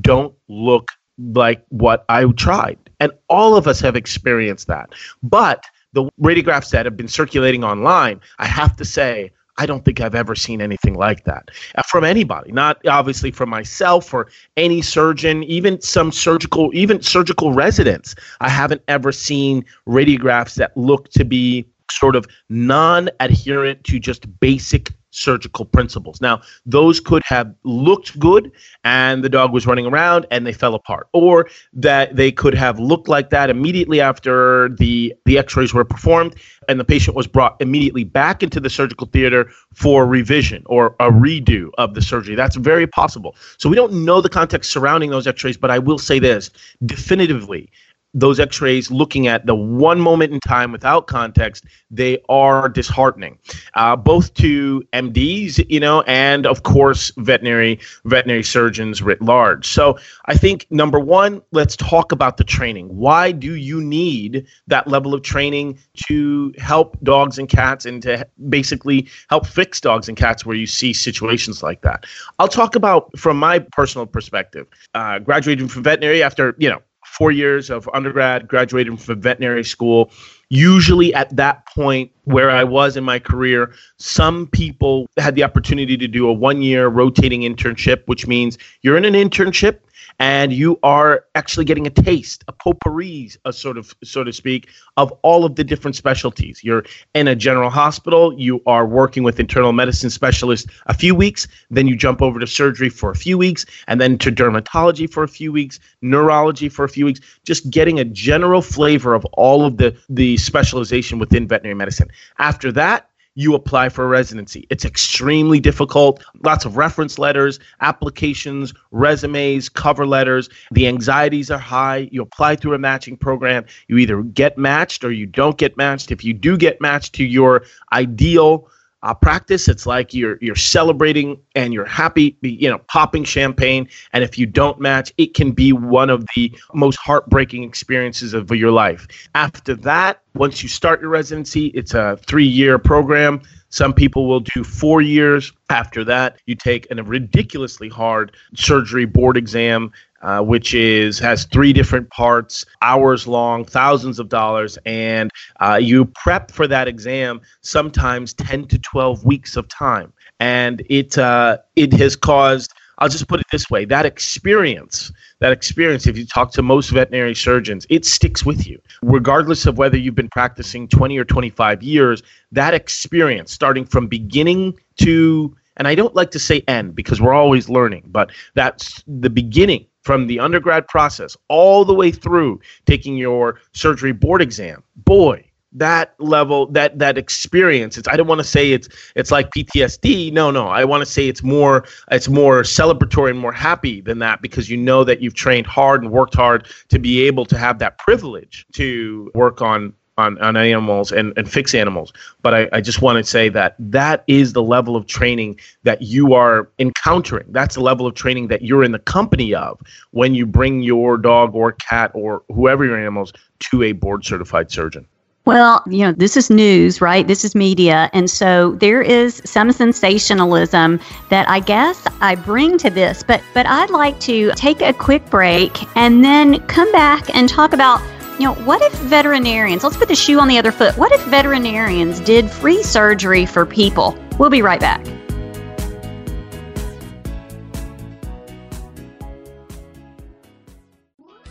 don't 0.00 0.32
look 0.48 0.92
like 1.34 1.64
what 1.68 2.04
I 2.08 2.24
tried. 2.32 2.78
And 2.98 3.12
all 3.28 3.56
of 3.56 3.66
us 3.66 3.80
have 3.80 3.96
experienced 3.96 4.66
that. 4.68 4.90
But 5.22 5.64
the 5.92 6.08
radiographs 6.20 6.70
that 6.70 6.86
have 6.86 6.96
been 6.96 7.08
circulating 7.08 7.64
online, 7.64 8.20
I 8.38 8.46
have 8.46 8.76
to 8.76 8.84
say, 8.84 9.32
I 9.58 9.66
don't 9.66 9.84
think 9.84 10.00
I've 10.00 10.14
ever 10.14 10.34
seen 10.34 10.62
anything 10.62 10.94
like 10.94 11.24
that 11.24 11.50
uh, 11.74 11.82
from 11.82 12.04
anybody. 12.04 12.50
Not 12.50 12.78
obviously 12.86 13.30
from 13.30 13.50
myself 13.50 14.14
or 14.14 14.28
any 14.56 14.80
surgeon, 14.80 15.42
even 15.44 15.80
some 15.82 16.12
surgical, 16.12 16.70
even 16.72 17.02
surgical 17.02 17.52
residents. 17.52 18.14
I 18.40 18.48
haven't 18.48 18.82
ever 18.88 19.12
seen 19.12 19.64
radiographs 19.86 20.54
that 20.54 20.74
look 20.76 21.10
to 21.10 21.24
be 21.24 21.66
sort 21.90 22.16
of 22.16 22.26
non-adherent 22.48 23.84
to 23.84 23.98
just 23.98 24.40
basic 24.40 24.92
surgical 25.10 25.64
principles. 25.64 26.20
Now, 26.20 26.40
those 26.64 27.00
could 27.00 27.22
have 27.26 27.54
looked 27.64 28.18
good 28.18 28.52
and 28.84 29.24
the 29.24 29.28
dog 29.28 29.52
was 29.52 29.66
running 29.66 29.86
around 29.86 30.26
and 30.30 30.46
they 30.46 30.52
fell 30.52 30.74
apart, 30.74 31.08
or 31.12 31.48
that 31.72 32.16
they 32.16 32.32
could 32.32 32.54
have 32.54 32.78
looked 32.78 33.08
like 33.08 33.30
that 33.30 33.50
immediately 33.50 34.00
after 34.00 34.68
the, 34.78 35.14
the 35.24 35.38
x 35.38 35.56
rays 35.56 35.74
were 35.74 35.84
performed 35.84 36.36
and 36.68 36.78
the 36.78 36.84
patient 36.84 37.16
was 37.16 37.26
brought 37.26 37.56
immediately 37.60 38.04
back 38.04 38.42
into 38.42 38.60
the 38.60 38.70
surgical 38.70 39.06
theater 39.06 39.50
for 39.74 40.06
revision 40.06 40.62
or 40.66 40.94
a 41.00 41.10
redo 41.10 41.70
of 41.78 41.94
the 41.94 42.02
surgery. 42.02 42.34
That's 42.34 42.56
very 42.56 42.86
possible. 42.86 43.34
So 43.58 43.68
we 43.68 43.76
don't 43.76 44.04
know 44.04 44.20
the 44.20 44.28
context 44.28 44.70
surrounding 44.70 45.10
those 45.10 45.26
x 45.26 45.42
rays, 45.42 45.56
but 45.56 45.70
I 45.70 45.78
will 45.78 45.98
say 45.98 46.18
this 46.18 46.50
definitively 46.86 47.70
those 48.14 48.40
x-rays 48.40 48.90
looking 48.90 49.26
at 49.26 49.46
the 49.46 49.54
one 49.54 50.00
moment 50.00 50.32
in 50.32 50.40
time 50.40 50.72
without 50.72 51.06
context 51.06 51.64
they 51.90 52.18
are 52.28 52.68
disheartening. 52.68 53.38
Uh, 53.74 53.96
both 53.96 54.34
to 54.34 54.82
mds 54.92 55.64
you 55.68 55.80
know 55.80 56.02
and 56.02 56.46
of 56.46 56.62
course 56.62 57.12
veterinary 57.18 57.78
veterinary 58.04 58.42
surgeons 58.42 59.02
writ 59.02 59.20
large. 59.22 59.66
So 59.66 59.98
i 60.26 60.36
think 60.36 60.66
number 60.70 60.98
one 60.98 61.42
let's 61.52 61.76
talk 61.76 62.12
about 62.12 62.36
the 62.36 62.44
training. 62.44 62.88
Why 62.88 63.32
do 63.32 63.54
you 63.54 63.80
need 63.80 64.46
that 64.66 64.86
level 64.86 65.14
of 65.14 65.22
training 65.22 65.78
to 66.08 66.52
help 66.58 66.96
dogs 67.02 67.38
and 67.38 67.48
cats 67.48 67.86
and 67.86 68.02
to 68.02 68.26
basically 68.48 69.08
help 69.28 69.46
fix 69.46 69.80
dogs 69.80 70.08
and 70.08 70.16
cats 70.16 70.44
where 70.44 70.56
you 70.56 70.66
see 70.66 70.92
situations 70.92 71.62
like 71.62 71.82
that? 71.82 72.06
I'll 72.38 72.48
talk 72.48 72.74
about 72.74 73.16
from 73.18 73.38
my 73.38 73.58
personal 73.58 74.06
perspective. 74.06 74.66
Uh, 74.94 75.18
graduated 75.18 75.70
from 75.70 75.82
veterinary 75.82 76.22
after 76.22 76.54
you 76.58 76.68
know 76.68 76.80
four 77.10 77.32
years 77.32 77.70
of 77.70 77.88
undergrad, 77.92 78.46
graduated 78.46 79.00
from 79.00 79.20
veterinary 79.20 79.64
school. 79.64 80.10
Usually, 80.50 81.14
at 81.14 81.34
that 81.36 81.64
point 81.66 82.10
where 82.24 82.50
I 82.50 82.64
was 82.64 82.96
in 82.96 83.04
my 83.04 83.20
career, 83.20 83.72
some 83.98 84.48
people 84.48 85.06
had 85.16 85.36
the 85.36 85.44
opportunity 85.44 85.96
to 85.96 86.08
do 86.08 86.28
a 86.28 86.32
one 86.32 86.60
year 86.60 86.88
rotating 86.88 87.42
internship, 87.42 88.02
which 88.06 88.26
means 88.26 88.58
you're 88.82 88.96
in 88.96 89.04
an 89.04 89.14
internship 89.14 89.78
and 90.18 90.52
you 90.52 90.78
are 90.82 91.24
actually 91.34 91.64
getting 91.64 91.86
a 91.86 91.90
taste, 91.90 92.44
a 92.48 92.52
potpourri, 92.52 93.30
a 93.44 93.52
sort 93.52 93.78
of, 93.78 93.94
so 94.04 94.22
to 94.22 94.32
speak, 94.32 94.68
of 94.96 95.10
all 95.22 95.44
of 95.44 95.56
the 95.56 95.64
different 95.64 95.96
specialties. 95.96 96.62
You're 96.62 96.84
in 97.14 97.28
a 97.28 97.34
general 97.34 97.70
hospital, 97.70 98.38
you 98.38 98.60
are 98.66 98.86
working 98.86 99.22
with 99.22 99.40
internal 99.40 99.72
medicine 99.72 100.10
specialists 100.10 100.70
a 100.86 100.94
few 100.94 101.14
weeks, 101.14 101.48
then 101.70 101.86
you 101.86 101.96
jump 101.96 102.20
over 102.20 102.38
to 102.38 102.46
surgery 102.46 102.90
for 102.90 103.10
a 103.10 103.14
few 103.14 103.38
weeks, 103.38 103.64
and 103.88 104.00
then 104.00 104.18
to 104.18 104.30
dermatology 104.30 105.10
for 105.10 105.22
a 105.22 105.28
few 105.28 105.52
weeks, 105.52 105.80
neurology 106.02 106.68
for 106.68 106.84
a 106.84 106.88
few 106.88 107.06
weeks, 107.06 107.20
just 107.44 107.70
getting 107.70 107.98
a 107.98 108.04
general 108.04 108.62
flavor 108.62 109.14
of 109.14 109.24
all 109.32 109.64
of 109.64 109.78
the 109.78 109.96
the 110.08 110.36
specialization 110.44 111.18
within 111.18 111.46
veterinary 111.46 111.74
medicine. 111.74 112.08
After 112.38 112.72
that, 112.72 113.10
you 113.36 113.54
apply 113.54 113.88
for 113.88 114.04
a 114.04 114.08
residency. 114.08 114.66
It's 114.70 114.84
extremely 114.84 115.60
difficult. 115.60 116.22
Lots 116.42 116.64
of 116.64 116.76
reference 116.76 117.18
letters, 117.18 117.60
applications, 117.80 118.74
resumes, 118.90 119.68
cover 119.68 120.06
letters. 120.06 120.48
The 120.72 120.88
anxieties 120.88 121.50
are 121.50 121.58
high. 121.58 122.08
You 122.10 122.22
apply 122.22 122.56
through 122.56 122.74
a 122.74 122.78
matching 122.78 123.16
program. 123.16 123.64
You 123.88 123.98
either 123.98 124.22
get 124.22 124.58
matched 124.58 125.04
or 125.04 125.12
you 125.12 125.26
don't 125.26 125.58
get 125.58 125.76
matched. 125.76 126.10
If 126.10 126.24
you 126.24 126.32
do 126.32 126.56
get 126.56 126.80
matched 126.80 127.14
to 127.14 127.24
your 127.24 127.62
ideal 127.92 128.68
uh, 129.02 129.14
practice. 129.14 129.68
It's 129.68 129.86
like 129.86 130.12
you're 130.12 130.38
you're 130.40 130.56
celebrating 130.56 131.40
and 131.54 131.72
you're 131.72 131.84
happy, 131.86 132.36
you 132.42 132.68
know, 132.68 132.78
popping 132.88 133.24
champagne. 133.24 133.88
And 134.12 134.22
if 134.22 134.38
you 134.38 134.46
don't 134.46 134.80
match, 134.80 135.12
it 135.18 135.34
can 135.34 135.52
be 135.52 135.72
one 135.72 136.10
of 136.10 136.24
the 136.36 136.54
most 136.74 136.96
heartbreaking 136.96 137.64
experiences 137.64 138.34
of 138.34 138.50
your 138.50 138.70
life. 138.70 139.06
After 139.34 139.74
that, 139.76 140.20
once 140.34 140.62
you 140.62 140.68
start 140.68 141.00
your 141.00 141.10
residency, 141.10 141.66
it's 141.68 141.94
a 141.94 142.18
three-year 142.26 142.78
program. 142.78 143.40
Some 143.70 143.94
people 143.94 144.26
will 144.26 144.40
do 144.40 144.64
four 144.64 145.00
years. 145.00 145.52
After 145.70 146.02
that, 146.04 146.40
you 146.46 146.56
take 146.56 146.88
a 146.90 147.02
ridiculously 147.02 147.88
hard 147.88 148.36
surgery 148.54 149.04
board 149.04 149.36
exam 149.36 149.92
uh, 150.22 150.42
which 150.42 150.74
is 150.74 151.18
has 151.18 151.44
three 151.44 151.72
different 151.72 152.08
parts, 152.10 152.66
hours 152.82 153.26
long, 153.26 153.64
thousands 153.64 154.18
of 154.18 154.28
dollars, 154.28 154.78
and 154.84 155.30
uh, 155.60 155.78
you 155.80 156.04
prep 156.04 156.50
for 156.50 156.66
that 156.66 156.88
exam 156.88 157.40
sometimes 157.62 158.34
10 158.34 158.66
to 158.68 158.78
12 158.78 159.24
weeks 159.24 159.56
of 159.56 159.68
time, 159.68 160.12
and 160.38 160.82
it 160.88 161.16
uh, 161.18 161.58
it 161.76 161.92
has 161.94 162.16
caused. 162.16 162.72
I'll 162.98 163.08
just 163.08 163.28
put 163.28 163.40
it 163.40 163.46
this 163.50 163.70
way: 163.70 163.86
that 163.86 164.04
experience, 164.04 165.10
that 165.38 165.52
experience. 165.52 166.06
If 166.06 166.18
you 166.18 166.26
talk 166.26 166.52
to 166.52 166.62
most 166.62 166.90
veterinary 166.90 167.34
surgeons, 167.34 167.86
it 167.88 168.04
sticks 168.04 168.44
with 168.44 168.66
you, 168.66 168.80
regardless 169.02 169.64
of 169.64 169.78
whether 169.78 169.96
you've 169.96 170.14
been 170.14 170.28
practicing 170.28 170.86
20 170.86 171.16
or 171.16 171.24
25 171.24 171.82
years. 171.82 172.22
That 172.52 172.74
experience, 172.74 173.52
starting 173.52 173.86
from 173.86 174.06
beginning 174.06 174.78
to 174.98 175.56
and 175.76 175.88
I 175.88 175.94
don't 175.94 176.14
like 176.14 176.30
to 176.32 176.38
say 176.38 176.62
end 176.68 176.94
because 176.94 177.22
we're 177.22 177.32
always 177.32 177.70
learning, 177.70 178.02
but 178.08 178.32
that's 178.54 179.02
the 179.06 179.30
beginning 179.30 179.86
from 180.02 180.26
the 180.26 180.40
undergrad 180.40 180.86
process 180.88 181.36
all 181.48 181.84
the 181.84 181.94
way 181.94 182.10
through 182.10 182.60
taking 182.86 183.16
your 183.16 183.60
surgery 183.72 184.12
board 184.12 184.42
exam. 184.42 184.82
Boy, 184.96 185.50
that 185.72 186.14
level 186.18 186.66
that 186.66 186.98
that 186.98 187.16
experience 187.16 187.96
it's 187.96 188.08
i 188.08 188.16
don't 188.16 188.26
want 188.26 188.40
to 188.40 188.44
say 188.44 188.72
it's 188.72 188.88
it's 189.14 189.30
like 189.30 189.48
ptsd 189.50 190.32
no 190.32 190.50
no 190.50 190.66
i 190.66 190.84
want 190.84 191.00
to 191.00 191.06
say 191.06 191.28
it's 191.28 191.44
more 191.44 191.84
it's 192.10 192.28
more 192.28 192.62
celebratory 192.62 193.30
and 193.30 193.38
more 193.38 193.52
happy 193.52 194.00
than 194.00 194.18
that 194.18 194.42
because 194.42 194.68
you 194.68 194.76
know 194.76 195.04
that 195.04 195.20
you've 195.20 195.34
trained 195.34 195.66
hard 195.66 196.02
and 196.02 196.10
worked 196.10 196.34
hard 196.34 196.66
to 196.88 196.98
be 196.98 197.22
able 197.22 197.46
to 197.46 197.56
have 197.56 197.78
that 197.78 197.96
privilege 197.98 198.66
to 198.72 199.30
work 199.34 199.62
on 199.62 199.94
on, 200.20 200.38
on 200.38 200.56
animals 200.56 201.12
and, 201.12 201.32
and 201.36 201.50
fix 201.50 201.74
animals. 201.74 202.12
But 202.42 202.54
I, 202.54 202.68
I 202.72 202.80
just 202.80 203.02
want 203.02 203.16
to 203.18 203.24
say 203.24 203.48
that 203.48 203.74
that 203.78 204.24
is 204.26 204.52
the 204.52 204.62
level 204.62 204.96
of 204.96 205.06
training 205.06 205.58
that 205.82 206.02
you 206.02 206.34
are 206.34 206.68
encountering. 206.78 207.46
That's 207.48 207.74
the 207.74 207.82
level 207.82 208.06
of 208.06 208.14
training 208.14 208.48
that 208.48 208.62
you're 208.62 208.84
in 208.84 208.92
the 208.92 208.98
company 208.98 209.54
of 209.54 209.80
when 210.10 210.34
you 210.34 210.46
bring 210.46 210.82
your 210.82 211.16
dog 211.16 211.54
or 211.54 211.72
cat 211.72 212.10
or 212.14 212.42
whoever 212.48 212.84
your 212.84 212.98
animals 212.98 213.32
to 213.70 213.82
a 213.82 213.92
board 213.92 214.24
certified 214.24 214.70
surgeon. 214.70 215.06
Well, 215.46 215.82
you 215.88 216.04
know, 216.04 216.12
this 216.12 216.36
is 216.36 216.50
news, 216.50 217.00
right? 217.00 217.26
This 217.26 217.44
is 217.44 217.54
media. 217.54 218.10
And 218.12 218.30
so 218.30 218.72
there 218.72 219.00
is 219.00 219.40
some 219.44 219.72
sensationalism 219.72 221.00
that 221.30 221.48
I 221.48 221.60
guess 221.60 222.06
I 222.20 222.34
bring 222.34 222.76
to 222.78 222.90
this. 222.90 223.22
But 223.22 223.42
but 223.54 223.66
I'd 223.66 223.90
like 223.90 224.20
to 224.20 224.52
take 224.52 224.82
a 224.82 224.92
quick 224.92 225.24
break 225.30 225.72
and 225.96 226.22
then 226.22 226.60
come 226.66 226.92
back 226.92 227.34
and 227.34 227.48
talk 227.48 227.72
about 227.72 228.02
you 228.40 228.46
know, 228.46 228.54
what 228.54 228.80
if 228.80 228.94
veterinarians, 229.00 229.84
let's 229.84 229.98
put 229.98 230.08
the 230.08 230.16
shoe 230.16 230.40
on 230.40 230.48
the 230.48 230.56
other 230.56 230.72
foot, 230.72 230.96
what 230.96 231.12
if 231.12 231.22
veterinarians 231.24 232.20
did 232.20 232.50
free 232.50 232.82
surgery 232.82 233.44
for 233.44 233.66
people? 233.66 234.16
We'll 234.38 234.48
be 234.48 234.62
right 234.62 234.80
back. 234.80 235.06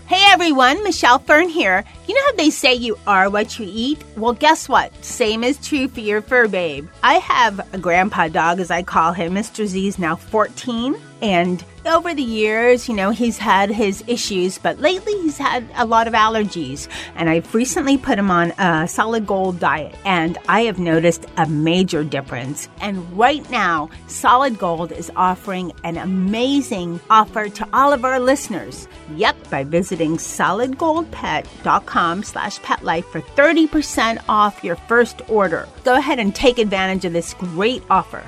Hey 0.08 0.24
everyone, 0.32 0.84
Michelle 0.84 1.20
Fern 1.20 1.48
here. 1.48 1.86
You 2.10 2.16
know 2.16 2.26
how 2.26 2.32
they 2.38 2.50
say 2.50 2.74
you 2.74 2.98
are 3.06 3.30
what 3.30 3.60
you 3.60 3.68
eat? 3.70 4.04
Well, 4.18 4.34
guess 4.34 4.68
what? 4.68 4.92
Same 5.06 5.44
is 5.44 5.64
true 5.64 5.88
for 5.88 6.00
your 6.00 6.24
fur 6.24 6.48
babe. 6.48 6.88
I 7.04 7.20
have 7.20 7.72
a 7.72 7.78
grandpa 7.78 8.30
dog, 8.30 8.60
as 8.60 8.72
I 8.72 8.82
call 8.82 9.14
him. 9.14 9.36
Mr. 9.36 9.68
Z 9.68 9.88
is 9.88 10.00
now 10.00 10.16
14, 10.16 11.00
and 11.22 11.64
over 11.86 12.16
the 12.16 12.24
years, 12.24 12.90
you 12.90 12.96
know, 12.96 13.12
he's 13.12 13.38
had 13.38 13.70
his 13.70 14.04
issues, 14.08 14.58
but 14.58 14.80
lately 14.80 15.14
he's 15.22 15.38
had 15.38 15.70
a 15.76 15.86
lot 15.86 16.08
of 16.08 16.14
allergies. 16.14 16.88
And 17.16 17.30
I've 17.30 17.54
recently 17.54 17.98
put 17.98 18.18
him 18.18 18.32
on 18.32 18.54
a 18.58 18.88
solid 18.88 19.28
gold 19.28 19.60
diet, 19.60 19.94
and 20.04 20.38
I 20.48 20.62
have 20.62 20.80
noticed 20.80 21.28
a 21.38 21.46
major 21.46 22.04
difference. 22.04 22.70
And 22.82 23.16
right 23.18 23.48
now, 23.52 23.90
Solid 24.08 24.58
Gold 24.58 24.92
is 24.92 25.12
offering 25.16 25.74
an 25.84 25.98
amazing 25.98 27.00
offer 27.10 27.50
to 27.50 27.68
all 27.72 27.94
of 27.94 28.04
our 28.04 28.20
listeners. 28.20 28.88
Yep, 29.16 29.50
by 29.50 29.64
visiting 29.64 30.18
solidgoldpet.com 30.18 31.99
slash 32.24 32.60
petlife 32.60 33.06
for 33.06 33.22
30% 33.22 34.24
off 34.30 34.64
your 34.64 34.76
first 34.76 35.22
order. 35.30 35.68
Go 35.84 35.96
ahead 35.96 36.20
and 36.20 36.34
take 36.34 36.58
advantage 36.58 37.06
of 37.06 37.14
this 37.14 37.34
great 37.34 37.84
offer. 37.90 38.24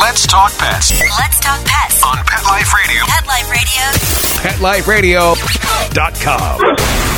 Let's 0.00 0.26
talk 0.26 0.50
pets 0.58 0.92
Let's 1.18 1.40
talk 1.40 1.60
pets 1.64 2.02
on 2.02 2.16
Pet 2.24 2.44
Life 2.44 2.72
Radio. 2.74 3.04
Pet 3.06 4.60
Life 4.60 4.88
Radio. 4.88 5.34
PetLifeRadio.com. 5.34 7.09